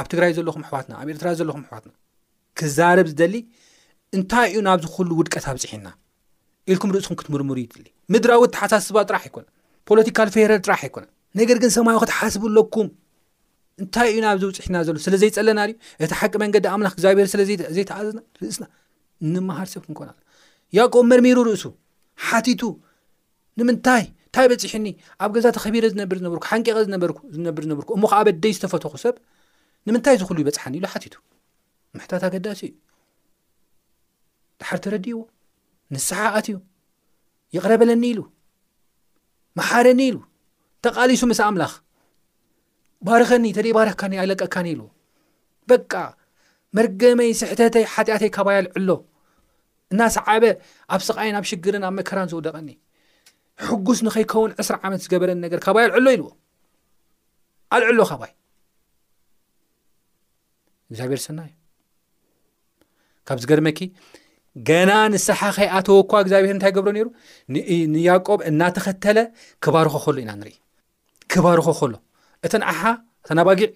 ኣብ 0.00 0.06
ትግራይ 0.12 0.30
ዘለኹም 0.38 0.62
ኣሕዋትና 0.66 0.92
ኣብ 1.02 1.08
ኤርትራ 1.14 1.28
ዘለኹም 1.40 1.62
ኣሕዋትና 1.66 1.92
ክዛረብ 2.58 3.06
ዝደሊ 3.12 3.34
እንታይ 4.16 4.46
እዩ 4.52 4.60
ናብ 4.68 4.78
ዝኩሉ 4.84 5.10
ውድቀት 5.20 5.44
ኣብፅሒና 5.52 5.88
ኢልኩም 6.72 6.90
ርእስኩም 6.94 7.18
ክትምርምሩ 7.20 7.56
ይድሊ 7.64 7.86
ምድራዊ 8.12 8.42
ተሓሳስባ 8.56 8.96
ጥራሕ 9.10 9.22
ኣይኮነ 9.28 9.46
ፖለቲካል 9.88 10.28
ፌረር 10.36 10.60
ጥራሕ 10.66 10.80
ኣይኮነ 10.86 11.04
ነገር 11.40 11.56
ግን 11.62 11.70
ሰማዩ 11.76 11.96
ክትሓስብለኩም 12.02 12.88
እንታይ 13.82 14.08
እዩ 14.12 14.18
ናብ 14.24 14.36
ዝውፅሕና 14.42 14.76
ዘሎ 14.86 14.96
ስለዘይፀለና 15.04 15.60
ኢ 15.70 15.72
እቲ 16.04 16.12
ሓቂ 16.20 16.32
መንገዲ 16.42 16.64
ኣምላኽ 16.74 16.92
እግዚኣብሔር 16.96 17.26
ስለዘይተዓዘዝና 17.32 18.20
ርእስና 18.42 18.64
ንምሃር 19.34 19.68
ሰብ 19.74 19.82
ክና 19.98 20.08
ያቆብ 20.78 21.04
መርሚሩ 21.12 21.36
ርእሱ 21.48 21.64
ሓቲቱ 22.28 22.62
ንምንታይ 23.60 24.04
እንታይ 24.28 24.46
በፂሕኒ 24.52 24.86
ኣብ 25.24 25.30
ገዛ 25.36 25.46
ተኸቢረ 25.56 25.84
ዝነብር 25.92 26.16
ዝነበርኩ 26.20 26.44
ሓንቂቐ 26.52 26.76
ዝነብር 26.86 27.10
ዝነበርኩ 27.36 27.88
እሞከዓ 27.98 28.18
በደይ 28.28 28.52
ዝተፈተኩ 28.56 28.92
ሰብ 29.04 29.14
ንምንታይ 29.88 30.16
ዝኽሉ 30.20 30.38
ይበፅሓኒ 30.42 30.74
ኢሉ 30.80 30.86
ሓቲቱ 30.94 31.14
ንምሕታት 31.94 32.22
ኣገዳሲ 32.28 32.60
እዩ 32.70 32.72
ድሓር 34.62 34.78
ተረድእዎ 34.86 35.18
ንስሓኣት 35.94 36.46
እዩ 36.52 36.56
ይቕረበለኒ 37.56 38.02
ኢሉ 38.12 38.18
መሓረኒ 39.58 40.00
ኢሉ 40.10 40.18
ተቓሊሱ 40.84 41.22
ምስ 41.30 41.40
ኣምላኽ 41.48 41.72
ባርኸኒ 43.06 43.44
ተደይ 43.56 43.72
ባረካኒ 43.76 44.12
ኣይለቀካኒ 44.22 44.66
ኢልዎ 44.74 44.88
በቃ 45.70 45.92
መርገመይ 46.76 47.30
ስሕተተይ 47.40 47.84
ሓጢኣተይ 47.92 48.30
ካባይ 48.36 48.56
ኣልዕሎ 48.60 48.90
እናሰዓበ 49.92 50.44
ኣብ 50.94 51.00
ሰቃይን 51.08 51.36
ኣብ 51.38 51.44
ሽግርን 51.50 51.84
ኣብ 51.88 51.92
መከራን 51.98 52.28
ዘውደቐኒ 52.32 52.68
ሕጉስ 53.68 53.98
ንኸይከውን 54.06 54.50
ዕስ 54.62 54.68
ዓመት 54.86 55.00
ዝገበረኒ 55.04 55.38
ነገር 55.46 55.60
ካባይ 55.66 55.84
ኣልዕሎ 55.98 56.06
ኢልዎ 56.16 56.28
ኣልዕሎ 57.76 57.98
ካባይ 58.12 58.32
እግዚኣብሄር 60.90 61.20
ስና 61.26 61.38
እዩ 61.48 61.54
ካብ 63.28 63.38
ዚገርመኪ 63.44 63.78
ገና 64.68 64.92
ንስሓኸይ 65.12 65.68
ኣተወ 65.78 65.96
እኳ 66.04 66.12
እግዚኣብሄር 66.24 66.52
እንታይ 66.56 66.72
ገብሮ 66.76 66.90
ነሩ 66.98 67.06
ንያቆብ 67.94 68.40
እናተኸተለ 68.50 69.18
ክባርኮ 69.64 69.94
ኸሎ 70.04 70.16
ኢና 70.24 70.30
ንርኢ 70.40 70.54
ክባርኮ 71.32 71.66
ኸሎ 71.80 71.94
እተን 72.46 72.62
ዓሓ 72.72 72.82
እተናኣባጊዕ 73.24 73.70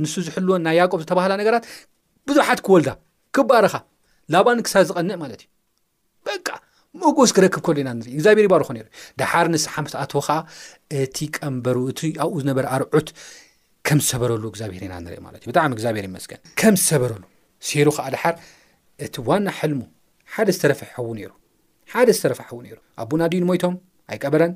እንሱ 0.00 0.14
ዝሕልወ 0.26 0.56
ናይ 0.66 0.76
ያቆብ 0.80 1.00
ዝተባሃላ 1.04 1.32
ነገራት 1.40 1.64
ብዙሓት 2.28 2.60
ክወልዳ 2.66 2.90
ክባርኻ 3.36 3.74
ላባንክሳ 4.34 4.74
ዝቐንዕ 4.90 5.14
ማለት 5.24 5.40
እዩ 5.44 5.48
በቃ 6.28 6.48
መጉስ 7.02 7.30
ክረክብ 7.36 7.62
ከሉ 7.66 7.76
ኢና 7.82 7.90
ንርኢ 8.00 8.12
እግዚኣብሔር 8.18 8.46
ይባርኮ 8.48 8.68
ነሩዩ 8.76 8.88
ድሓር 9.22 9.46
ንስሓምት 9.54 9.94
ኣተወ 10.02 10.20
ከዓ 10.28 10.36
እቲ 11.04 11.16
ቀንበሩ 11.38 11.78
እቲ 11.92 12.00
ኣብኡ 12.24 12.36
ዝነበረ 12.44 12.64
ኣርዑት 12.76 13.08
ከም 13.88 13.98
ዝሰበረሉ 14.04 14.44
እግዚኣብሄር 14.52 14.84
ኢና 14.88 14.94
ንርኢ 15.06 15.18
ማለት 15.26 15.40
እዩ 15.44 15.48
ብጣዕሚ 15.52 15.70
እግዚኣብሄር 15.78 16.04
ይመስገን 16.10 16.40
ከም 16.62 16.74
ዝሰበረሉ 16.82 17.22
ሴሩ 17.70 17.88
ከዓ 17.98 18.06
ድሓር 18.14 18.34
እቲ 19.04 19.14
ዋና 19.28 19.48
ሕልሙ 19.58 19.80
ሓደ 20.36 20.48
ዝተረፊ 20.54 20.80
ሐው 20.94 21.06
ነይሩ 21.18 21.30
ሓደ 21.92 22.08
ዝተረፊ 22.16 22.40
ሕው 22.48 22.56
ነይሩ 22.64 22.76
ኣቡ 23.02 23.10
ናዲዩን 23.20 23.44
ሞይቶም 23.50 23.74
ኣይቀበረን 24.12 24.52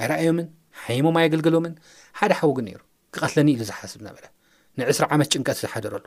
ኣይረኣዮምን 0.00 0.46
ሓይሞም 0.82 1.16
ኣይገልግሎምን 1.22 1.72
ሓደ 2.18 2.32
ሓዉግን 2.40 2.64
ነይሩ 2.68 2.80
ክቐትለኒ 3.14 3.48
ኢሉ 3.54 3.62
ዝሓስብና 3.70 4.08
በረ 4.16 4.26
ንዕስራ 4.80 5.04
ዓመት 5.14 5.28
ጭንቀት 5.32 5.58
ዝሓደረሉ 5.62 6.04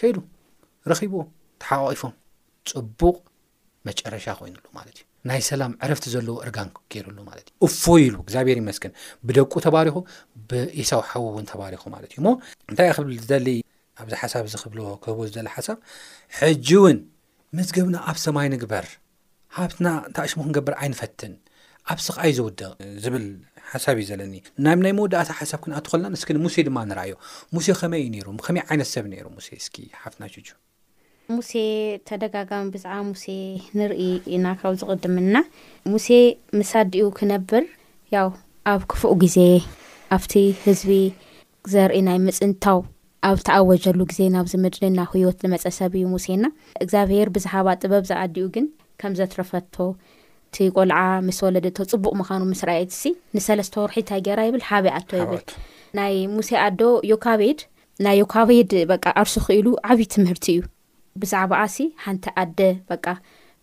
ከይዱ 0.00 0.16
ረኺቦ 0.90 1.14
ተሓቃቂፎም 1.64 2.14
ጽቡቕ 2.70 3.16
መጨረሻ 3.88 4.26
ኮይኑሉ 4.40 4.64
ማለት 4.78 4.94
እዩ 4.98 5.04
ናይ 5.30 5.40
ሰላም 5.52 5.72
ዕረፍቲ 5.84 6.06
ዘለዎ 6.16 6.36
እርጋን 6.46 6.70
ገይሩሉ 6.94 7.18
ማለት 7.30 7.46
እዩ 7.50 7.56
እፈኢሉ 7.68 8.14
እግዚኣብሔር 8.26 8.58
መስክን 8.68 8.92
ብደቁ 9.28 9.52
ተባሪኹ 9.66 9.96
ብኢሰው 10.52 11.02
ሓዊ 11.10 11.24
እውን 11.32 11.46
ተባሪኹ 11.52 11.82
ማለት 11.96 12.10
እዩ 12.14 12.18
እሞ 12.22 12.28
እንታይ 12.70 12.88
እ 12.92 12.94
ኽብል 12.98 13.12
ዝደሊ 13.26 13.48
ኣብዚ 14.02 14.14
ሓሳብ 14.22 14.46
ኽብሎ 14.64 14.80
ክህቦ 15.04 15.20
ዝደሊ 15.30 15.50
ሓሳብ 15.56 15.78
ሕጂ 16.42 16.68
እውን 16.80 16.98
መዝገብና 17.58 17.96
ኣብ 18.10 18.16
ሰማይ 18.26 18.46
ንግበር 18.54 18.86
ሃብትና 19.56 19.88
እታይ 20.08 20.28
ሽሙ 20.30 20.40
ክንገብር 20.46 20.74
ዓይንፈትን 20.82 21.32
ኣብ 21.92 21.98
ስክኣይ 22.06 22.32
ዝውድቕ 22.36 22.60
ዝብል 23.02 23.24
ሓሳብ 23.72 23.96
እዩ 24.00 24.06
ዘለኒ 24.10 24.34
ናብ 24.64 24.78
ናይ 24.84 24.92
መወዳእታ 24.98 25.30
ሓሳብ 25.40 25.60
ክንኣትኮልና 25.64 26.10
እስ 26.18 26.24
ሙሴ 26.46 26.56
ድማ 26.68 26.76
ንርኣዩ 26.90 27.12
ሙሴ 27.56 27.66
ከመይ 27.80 28.02
እዩ 28.06 28.10
ነሩ 28.14 28.28
ከመይ 28.46 28.62
ዓይነት 28.70 28.88
ሰብ 28.94 29.04
ነይሩ 29.12 29.26
ሙሴ 29.36 29.48
እስኪ 29.62 29.76
ሓፍትና 30.02 30.24
ሽጁ 30.34 30.48
ሙሴ 31.34 31.52
ተደጋጋሚ 32.08 32.64
ብዛዕባ 32.76 33.02
ሙሴ 33.10 33.24
ንርኢ 33.80 34.02
ኢና 34.36 34.46
ካብ 34.62 34.72
ዝቕድምና 34.80 35.36
ሙሴ 35.92 36.08
መሳዲኡ 36.60 37.06
ክነብር 37.20 37.64
ያው 38.16 38.28
ኣብ 38.72 38.82
ክፉእ 38.92 39.14
ግዜ 39.24 39.38
ኣብቲ 40.16 40.32
ህዝቢ 40.66 40.90
ዘርኢ 41.74 42.02
ናይ 42.08 42.18
ምፅንታው 42.26 42.80
ኣብ 43.28 43.38
ተኣወጀሉ 43.46 44.00
ግዜ 44.10 44.18
ናብዚ 44.34 44.52
ምድንና 44.62 45.00
ህወት 45.10 45.36
ዝመፀ 45.42 45.64
ሰብ 45.76 45.92
እዩ 45.98 46.04
ሙሴ 46.14 46.26
ና 46.42 46.46
እግዚኣብሄር 46.84 47.28
ብዛሓባ 47.36 47.66
ጥበብ 47.82 48.02
ዝኣዲኡ 48.08 48.46
ግን 48.54 48.66
ከም 49.00 49.12
ዘትረፈቶ 49.18 49.74
ቲ 50.54 50.66
ቆልዓ 50.76 50.98
ምስ 51.26 51.38
ወለደቶ 51.46 51.76
ፅቡቅ 51.92 52.12
ምዃኑ 52.20 52.42
ምስራየቲሲ 52.52 53.10
ንሰለስተ 53.36 53.76
ወርሒታይገይራ 53.82 54.40
ይብል 54.48 54.62
ሓበ 54.70 54.86
ኣቶ 54.98 55.10
ይብል 55.22 55.42
ናይ 55.98 56.14
ሙሴ 56.36 56.50
ኣዶ 56.66 56.80
ዮካቤድ 57.12 57.60
ናይ 58.06 58.16
ዮካቤድ 58.22 58.70
ኣርሱ 59.22 59.34
ክኢሉ 59.46 59.66
ዓብይዪ 59.92 60.08
ትምህርቲ 60.16 60.46
እዩ 60.56 60.60
ብዛዕባ 61.22 61.52
ኣሲ 61.66 61.78
ሓንቲ 62.06 62.26
ኣደ 62.42 62.60
በ 62.90 63.00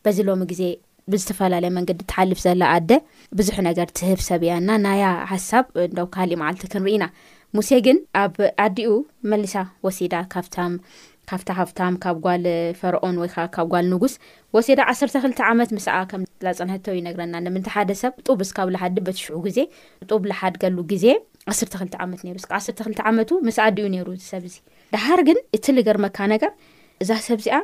በዚ 0.05 0.17
ሎሚ 0.29 0.43
ግዜ 0.53 0.63
ብዝተፈላለየ 1.11 1.71
መንገዲ 1.77 1.99
ተሓልፍ 2.11 2.39
ዘላ 2.45 2.63
ኣደ 2.77 2.91
ብዙሕ 3.37 3.55
ነገር 3.69 3.87
ትህብ 3.99 4.19
ሰብ 4.29 4.41
እያ 4.47 4.53
ና 4.67 4.77
ናያ 4.85 5.05
ሓሳብ 5.31 5.65
እደ 5.85 5.97
ካሊእ 6.15 6.39
መዓልቲ 6.41 6.63
ክንሪኢ 6.73 6.95
ኢና 6.97 7.05
ሙሴ 7.57 7.69
ግን 7.85 7.97
ኣብ 8.23 8.35
ኣዲኡ 8.65 8.89
መልሳ 9.31 9.53
ወሲዳ 9.85 10.13
ካብታ 10.33 10.55
ካፍታ 11.29 11.49
ሃፍታም 11.57 11.95
ካብ 12.03 12.17
ጓል 12.25 12.45
ፈርኦን 12.79 13.15
ወይከዓ 13.21 13.43
ካብ 13.55 13.67
ጓል 13.73 13.85
ንጉስ 13.93 14.13
ወሲዳ 14.55 14.79
1ርተ2ል 14.91 15.33
ዓመት 15.49 15.69
ምስኣ 15.77 15.95
ከም 16.11 16.21
ላፀንሐቶው 16.45 16.95
ይነግረና 16.99 17.35
ንምንታ 17.47 17.67
ሓደ 17.75 17.91
ሰብ 18.01 18.13
ጡ 18.27 18.45
ስካብ 18.49 18.69
ሓዲ 18.83 18.97
በትሽዑ 19.07 19.35
ግዜ 19.47 19.57
ጡብ 20.11 20.23
ዝሓድገሉ 20.31 20.77
ግዜ 20.91 21.05
12 21.55 21.97
ዓመት 22.05 22.21
ስ 22.43 22.47
1ተ2ል 22.59 22.95
ዓመቱ 23.11 23.29
ምስ 23.47 23.57
ኣዲኡ 23.65 23.85
ነሩ 23.95 24.07
ሰብ 24.29 24.45
እዚ 24.51 24.55
ድሃር 24.93 25.21
ግን 25.29 25.39
እቲ 25.57 25.65
ልገርመካ 25.77 26.17
ነገር 26.33 26.51
እዛ 27.05 27.09
ሰብ 27.27 27.37
እዚኣ 27.43 27.57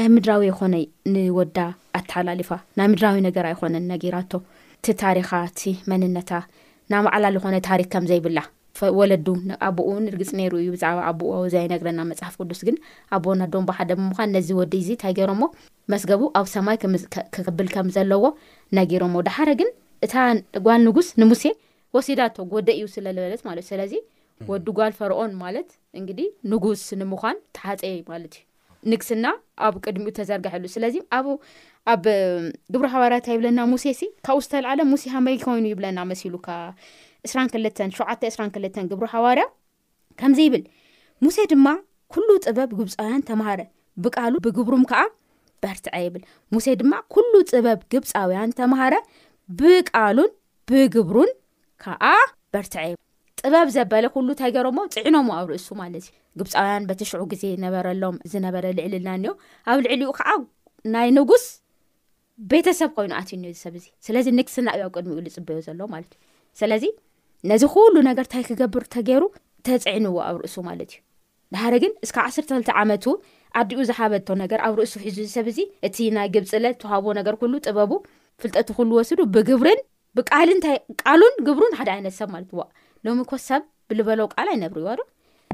ናይ 0.00 0.08
ምድራዊ 0.14 0.42
ይኾነ 0.52 0.74
ንወዳ 1.18 1.58
ኣተሓላልፋ 2.00 2.50
ናይ 2.80 2.88
ምድራዊ 2.94 3.16
ነገር 3.28 3.44
ኣይኮነ 3.52 3.74
ነጊራቶ 3.92 4.32
እቲ 4.80 4.86
ታሪኻ 5.04 5.30
እቲ 5.52 5.60
መንነታ 5.92 6.32
ናመዕላ 6.94 7.24
ዝኾነ 7.36 7.56
ታሪክ 7.70 7.90
ከም 7.94 8.06
ዘይብላ 8.12 8.40
ወለዱ 8.98 9.26
ኣቦኡውን 9.68 10.04
ርግፅ 10.12 10.30
ነይሩ 10.38 10.52
እዩ 10.60 10.68
ብዛዕባ 10.74 10.98
ኣቦኡ 11.10 11.30
ኣብዝይ 11.38 11.66
ነግረና 11.72 12.00
መፅሓፍ 12.10 12.34
ቅዱስ 12.40 12.60
ግን 12.68 12.76
ኣቦና 13.16 13.42
ዶንባ 13.52 13.70
ሓደ 13.78 13.90
ብምኳን 13.98 14.30
ነዚ 14.36 14.48
ወዲ 14.60 14.72
እዚ 14.82 14.88
እንታይ 14.94 15.12
ገይሮሞ 15.18 15.42
መስገቡ 15.92 16.22
ኣብ 16.40 16.46
ሰማይ 16.54 16.76
ክብል 17.46 17.68
ከም 17.74 17.88
ዘለዎ 17.96 18.24
ነገሮሞ 18.78 19.14
ድሓደ 19.26 19.50
ግን 19.60 19.68
እታ 20.06 20.14
ጓል 20.68 20.80
ንጉስ 20.88 21.08
ንሙሴ 21.22 21.44
ወሲዳቶ 21.96 22.36
ጎደ 22.52 22.68
እዩ 22.78 22.84
ስለዝበለት 22.96 23.42
ማለትእዩ 23.48 23.70
ስለዚ 23.72 23.92
ወዲ 24.52 24.66
ጓል 24.78 24.92
ፈርኦን 25.00 25.32
ማለት 25.42 25.68
እንግዲ 25.98 26.20
ንጉስ 26.52 26.84
ንምኳን 27.02 27.36
ተሓፀ 27.58 27.82
ማለት 28.12 28.34
እዩ 28.40 28.44
ንግስና 28.92 29.26
ኣብ 29.66 29.74
ቅድሚኡ 29.86 30.12
ተዘርጋሐሉ 30.18 30.64
ስለዚ 30.74 30.94
ኣብኡ 31.16 31.34
ኣብ 31.90 32.04
ግብሪ 32.72 32.86
ሃዋርያ 32.94 33.16
እንታይ 33.20 33.32
ይብለና 33.36 33.60
ሙሴ 33.72 33.84
እሲ 33.94 34.02
ካብኡ 34.26 34.40
ዝተላዓለ 34.44 34.80
ሙሴ 34.90 35.04
ሃመይ 35.14 35.36
ኮይኑ 35.44 35.64
ይብለና 35.72 35.98
መሲሉካ 36.10 36.46
እ2 37.26 37.32
ሸውተ 37.98 38.22
እክል 38.46 38.84
ግብሪ 38.90 39.06
ሃዋርያ 39.14 39.46
ከምዚ 40.20 40.38
ይብል 40.46 40.62
ሙሴ 41.24 41.36
ድማ 41.52 41.66
ኩሉ 42.14 42.28
ጥበብ 42.46 42.70
ግብፃውያን 42.78 43.22
ተምሃረ 43.28 43.60
ብቃሉ 44.04 44.34
ብግብሩም 44.44 44.82
ከዓ 44.90 45.00
በርትዐ 45.64 45.94
ይብል 46.06 46.22
ሙሴ 46.54 46.66
ድማ 46.80 46.92
ኩሉ 47.14 47.32
ጥበብ 47.52 47.80
ግብፃውያን 47.92 48.50
ተምሃረ 48.58 48.94
ብቃሉን 49.60 50.30
ብግብሩን 50.70 51.30
ዓ 52.14 52.14
በርትዐ 52.54 52.80
ይብል 52.90 53.00
ጥበብ 53.44 53.68
ዘበለ 53.76 54.06
ኩሉ 54.14 54.26
እንታይ 54.34 54.50
ገረሞ 54.56 54.78
ፅዕኖም 54.94 55.28
ኣብ 55.36 55.46
ርእሱ 55.52 55.68
ማለት 55.82 56.02
እዩ 56.04 56.10
ግብፃውያን 56.40 56.86
በቲሽዑ 56.90 57.22
ግዜ 57.32 57.44
ነበረሎም 57.64 58.16
ዝነበረ 58.34 58.64
ልዕልልና 58.78 59.08
እኒ 59.20 59.26
ኣብ 59.72 59.78
ልዕል 59.86 60.02
ኡ 60.10 60.14
ከዓ 60.20 60.30
ናይ 60.94 61.08
ንጉስ 61.18 61.46
ቤተሰብ 62.50 62.90
ኮይኑ 62.96 63.12
ኣትዩ 63.20 63.38
እ 63.48 63.52
ዝሰብ 63.56 63.74
እዚ 63.78 63.84
ስለዚ 64.06 64.26
ንክስና 64.38 64.68
እዩ 64.76 64.82
ኣብ 64.86 64.92
ቅድሚኡ 64.96 65.18
ዝፅበዮ 65.34 65.56
ዘሎ 65.66 65.80
ማለት 65.94 66.12
እዩ 66.16 66.22
ስለዚ 66.60 66.84
ነዚ 67.50 67.62
ኩሉ 67.74 67.94
ነገር 68.08 68.24
እንታይ 68.26 68.44
ክገብር 68.48 68.84
ተገይሩ 68.94 69.22
ተፅዒንዎ 69.66 70.16
ኣብ 70.28 70.36
ርእሱ 70.42 70.56
ማለት 70.68 70.90
እዩ 70.94 71.00
ድሃደ 71.54 71.74
ግን 71.82 71.92
እስካብ 72.04 72.24
12ል 72.36 72.74
ዓመቱ 72.82 73.04
ኣዲኡ 73.60 73.78
ዝሓበቶ 73.90 74.28
ነገር 74.42 74.58
ኣብ 74.66 74.74
ርእሱ 74.80 74.94
ሒዙ 75.04 75.16
ዝሰብ 75.26 75.46
እዚ 75.52 75.58
እቲ 75.86 75.96
ናይ 76.16 76.28
ግብፅለ 76.34 76.64
ተውሃቦ 76.82 77.06
ነገር 77.20 77.34
ሉ 77.52 77.60
ጥበቡ 77.68 77.92
ፍልጠት 78.42 78.68
ሉ 78.88 78.90
ወስዱ 79.00 79.18
ብግብብሩ 79.34 79.72
ሓደይነትሰብለዩሎሚኮብ 81.80 82.68
ብበ 83.90 84.26
ቃል 84.36 84.48
ኣይነብርዎ 84.52 84.88
ዶ 84.98 85.02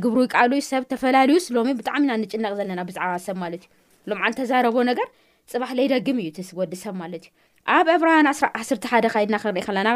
ግብሩ 0.05 0.19
ቃሉ 0.37 0.51
ሰብ 0.71 0.83
ተፈላዩስ 0.91 1.45
ሎ 1.55 1.63
ብጣዕሚናንጭነቅ 1.79 2.53
ዘለና 2.59 2.81
ብዛዕባሰብ 2.89 3.37
ማለት 3.45 3.63
ዩ 3.63 4.11
ሎም 4.11 4.21
ተዛረቦ 4.39 4.77
ነገር 4.89 5.07
ፅባህ 5.53 5.71
ለይደግም 5.79 6.19
እዩ 6.23 6.31
እስ 6.45 6.49
ወዲ 6.61 6.75
ሰብ 6.85 6.95
ማለት 7.03 7.23
እዩ 7.27 7.33
ኣብ 7.75 7.87
ዕብራን 7.95 8.27
11ደ 8.33 9.05
ካይድና 9.13 9.37
ክንሪኢ 9.43 9.63
ከለና 9.67 9.89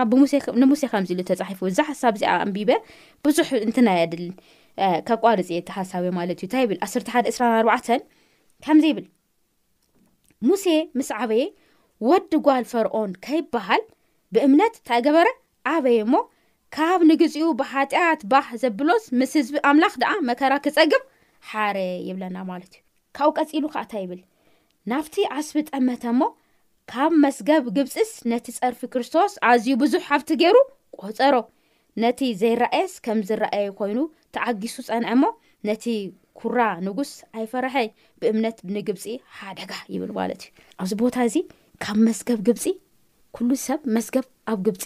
ንሙሴ 0.62 0.82
ከምዚ 0.92 1.10
ኢሉ 1.14 1.20
ተፃሒፉ 1.30 1.60
ብዛሓሳብ 1.68 2.14
እዚኣ 2.18 2.32
ኣንቢበ 2.44 2.70
ብዙሕ 3.24 3.48
እንትናይ 3.66 4.00
ድል 4.12 4.24
ከቋርፂ 5.08 5.48
ተሓሳቢ 5.68 6.04
ማለት 6.18 6.38
እዩ 6.38 6.46
እንታ 6.46 6.54
ይብል 6.64 6.78
11 6.88 7.30
24 7.42 8.04
ከምዚ 8.66 8.84
ይብል 8.92 9.06
ሙሴ 10.48 10.64
ምስ 10.98 11.10
ዓበየ 11.20 11.44
ወዲ 12.08 12.32
ጓል 12.48 12.64
ፈርኦን 12.72 13.10
ከይበሃል 13.24 13.82
ብእምነት 14.34 14.74
ተገበረ 14.90 15.28
ዓበየ 15.74 15.98
እሞ 16.06 16.14
ካብ 16.76 17.00
ንግፂኡ 17.10 17.46
ብሓጢኣት 17.60 18.20
ባህ 18.32 18.46
ዘብሎስ 18.62 19.04
ምስ 19.20 19.32
ህዝቢ 19.38 19.56
ኣምላኽ 19.70 19.94
ደኣ 20.02 20.12
መከራ 20.30 20.52
ክፀግብ 20.66 21.02
ሓረ 21.50 21.76
ይብለና 22.08 22.36
ማለት 22.52 22.72
እዩ 22.76 22.82
ካብኡ 23.18 23.32
ቀፂሉ 23.40 23.64
ከዓ 23.74 23.82
እንታይ 23.84 24.02
ይብል 24.06 24.20
ናብቲ 24.90 25.16
ኣስቢ 25.38 25.56
ጠመተ 25.70 26.02
እሞ 26.12 26.22
ካብ 26.90 27.12
መስገብ 27.24 27.64
ግብፂስ 27.76 28.10
ነቲ 28.30 28.46
ፀርፊ 28.60 28.80
ክርስቶስ 28.92 29.32
ኣዝዩ 29.50 29.68
ብዙሕ 29.82 30.02
ካብቲ 30.08 30.28
ገይሩ 30.40 30.56
ቆፀሮ 31.00 31.34
ነቲ 32.02 32.20
ዘይረኣየስ 32.40 32.92
ከም 33.04 33.18
ዝረኣየ 33.28 33.66
ኮይኑ 33.78 33.98
ተዓጊሱ 34.34 34.76
ፀንዐ 34.88 35.06
እሞ 35.16 35.22
ነቲ 35.68 35.84
ኩራ 36.38 36.58
ንጉስ 36.86 37.10
ኣይፈርሐ 37.38 37.74
ብእምነት 38.20 38.58
ንግብፂ 38.76 39.04
ሓደጋ 39.38 39.72
ይብል 39.94 40.12
ማለት 40.18 40.42
እዩ 40.46 40.52
ኣብዚ 40.82 40.92
ቦታ 41.02 41.16
እዚ 41.28 41.36
ካብ 41.84 41.98
መስገብ 42.08 42.38
ግብፂ 42.48 42.64
ኩሉ 43.36 43.50
ሰብ 43.66 43.80
መስገብ 43.96 44.26
ኣብ 44.52 44.58
ግብፂ 44.68 44.84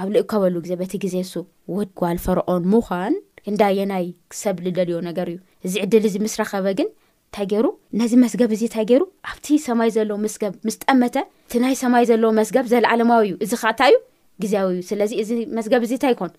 ኣብ 0.00 0.08
ልእከበሉ 0.14 0.54
ግዜ 0.64 0.72
በቲ 0.80 0.92
ግዜ 1.04 1.16
ሱ 1.32 1.34
ወድጓል 1.76 2.18
ፈርዖን 2.26 2.64
ምዃን 2.72 3.14
እንዳየናይ 3.50 4.06
ሰብ 4.42 4.56
ዝደልዮ 4.66 4.96
ነገር 5.08 5.28
እዩ 5.32 5.38
እዚ 5.66 5.74
ዕድል 5.86 6.04
እዚ 6.08 6.14
ምስ 6.24 6.34
ረኸበ 6.40 6.66
ግን 6.78 6.88
እታይ 7.30 7.46
ገይሩ 7.50 7.66
ነዚ 7.98 8.12
መስገብ 8.22 8.50
እዚ 8.54 8.62
እንታይ 8.66 8.84
ገይሩ 8.90 9.02
ኣብቲ 9.30 9.46
ሰማይ 9.64 9.90
ዘለዎ 9.96 10.14
መስገብ 10.22 10.52
ምስ 10.66 10.76
ጠመተ 10.82 11.16
እቲ 11.46 11.52
ናይ 11.64 11.74
ሰማይ 11.80 12.04
ዘለዎ 12.10 12.28
መስገብ 12.38 12.64
ዘለዓለማዊ 12.72 13.22
እዩ 13.28 13.32
እዚ 13.44 13.52
ካዓንታ 13.60 13.80
እዩ 13.90 13.96
ግዝያዊ 14.42 14.66
እዩ 14.74 14.78
ስለዚ 14.88 15.12
እዚ 15.22 15.30
መስገብ 15.58 15.80
እዚ 15.86 15.92
እታይ 15.98 16.12
ይኮን 16.14 16.32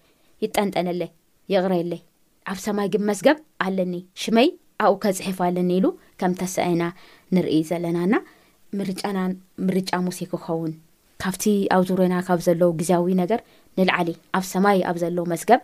ይጠንጠነለ 0.45 1.01
ይቕረየለይ 1.53 2.01
ኣብ 2.53 2.57
ሰማይ 2.65 2.87
ግን 2.95 3.03
መስገብ 3.11 3.37
ኣለኒ 3.65 3.93
ሽመይ 4.23 4.49
ኣብኡ 4.85 4.97
ከፅሒፉ 5.05 5.37
ኣለኒ 5.47 5.69
ኢሉ 5.77 5.87
ከም 6.19 6.33
ተስኣይና 6.41 6.83
ንርኢ 7.37 7.55
ዘለናና 7.69 8.13
ምርጫና 8.79 9.19
ምርጫ 9.67 9.89
ሙሴ 10.09 10.19
ክኸውን 10.33 10.73
ካብቲ 11.23 11.43
ኣብዙ 11.77 11.89
ሮና 12.01 12.15
ካብ 12.29 12.39
ዘለዉ 12.49 12.69
ግዜያዊ 12.81 13.09
ነገር 13.23 13.41
ንላዓሊ 13.79 14.09
ኣብ 14.39 14.45
ሰማይ 14.53 14.79
ኣብ 14.91 14.97
ዘለዎ 15.05 15.23
መስገብ 15.35 15.61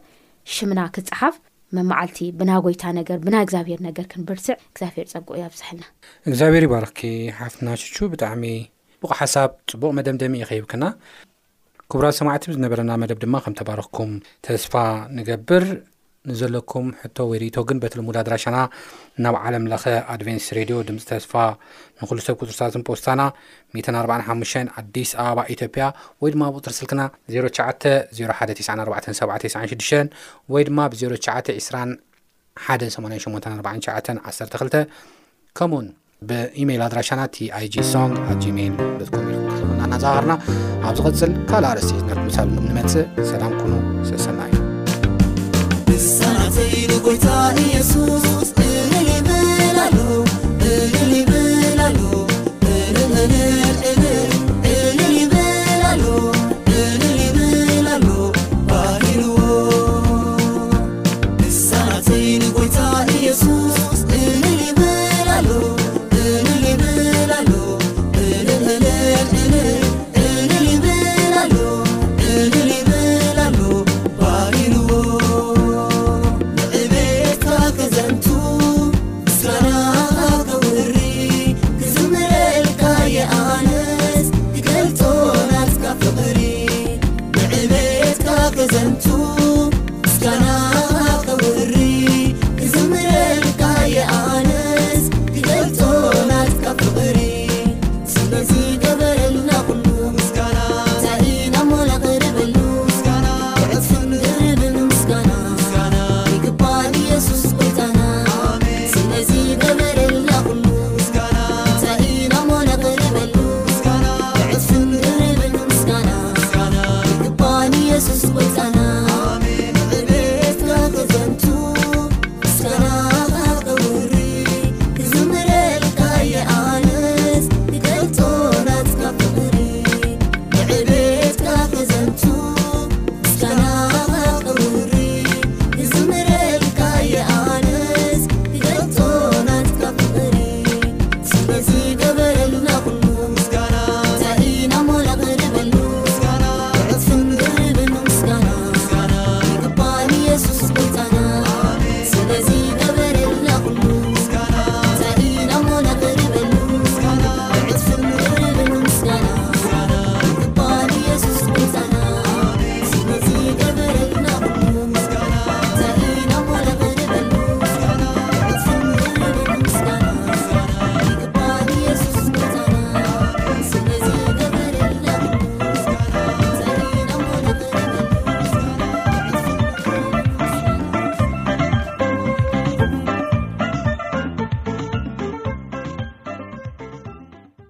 ሽምና 0.55 0.79
ክፅሓፍ 0.95 1.35
መማዓልቲ 1.75 2.19
ብና 2.39 2.49
ጐይታ 2.65 2.83
ነገር 2.99 3.17
ብና 3.25 3.35
እግዚኣብሔር 3.45 3.79
ነገር 3.87 4.05
ክንብርስዕ 4.11 4.55
እግዚኣብሔር 4.71 5.07
ጸጉቕ 5.13 5.29
እዩ 5.37 5.41
ኣብዛሕልና 5.49 5.83
እግዚኣብሔር 6.29 6.63
ይባረኽኪ 6.67 7.01
ሓፍትና 7.39 7.69
ሽቹ 7.81 7.95
ብጣዕሚ 8.13 8.43
ቡቕ 9.03 9.11
ሓሳብ 9.21 9.49
ጽቡቕ 9.71 9.91
መደምደሚ 9.97 10.33
ይኸይብክና 10.43 10.83
ክቡራት 11.91 12.15
ሰማዕቲ 12.19 12.45
ብዝነበረና 12.51 12.91
መደብ 13.03 13.19
ድማ 13.23 13.35
ከም 13.43 13.53
ተባረኽኩም 13.59 14.13
ተስፋ 14.47 14.73
ንገብር 15.17 15.65
ንዘለኩም 16.31 16.87
ሕቶ 17.01 17.17
ወይ 17.29 17.37
ርእቶ 17.43 17.57
ግን 17.69 17.77
በት 17.83 17.93
ልሙድ 17.97 18.15
ኣድራሻና 18.21 18.57
ናብ 19.23 19.35
ዓለም 19.43 19.65
ለኸ 19.71 19.83
ኣድቨንስ 20.13 20.45
ሬድዮ 20.57 20.77
ድምፂ 20.87 20.99
ተስፋ 21.11 21.33
ንሉ 21.99 22.17
ሰብ 22.27 22.35
ቅፅርሳትን 22.39 22.81
ፖስታና 22.87 23.21
145 23.77 24.73
ኣዲስ 24.79 25.11
ኣበባ 25.25 25.39
ኢትዮጵያ 25.55 25.85
ወይ 26.23 26.31
ድማ 26.35 26.43
ብቁፅር 26.55 26.73
ስልክና 26.79 27.01
099019476 27.35 30.17
ወይ 30.55 30.63
ድማ 30.69 30.79
ብ099218849 30.93 33.63
12 34.59 34.99
ከምኡ 35.59 35.77
ውን 35.79 35.87
ብኢሜል 36.29 36.81
ኣድራሻና 36.89 37.21
ቲ 37.35 37.37
ኣይጂ 37.57 37.75
ሶንግ 37.93 38.13
ኣጂሜል 38.33 38.73
ለምና 39.13 39.81
ናዛሃርና 39.91 40.33
ኣብ 40.87 40.93
ዝቅፅል 40.99 41.31
ካልእ 41.49 41.67
ኣርሲእ 41.73 41.99
ዝርኩሳንመፅእ 42.09 43.05
ሰላም 43.31 43.51
ኩኑ 43.61 43.73
ሰሰና 44.11 44.39
እዩ 44.51 44.66
بلسع 45.87 46.49
سيد 46.49 46.91
كيتار 47.05 47.53
يسوس 47.75 48.53
المللو 48.59 50.26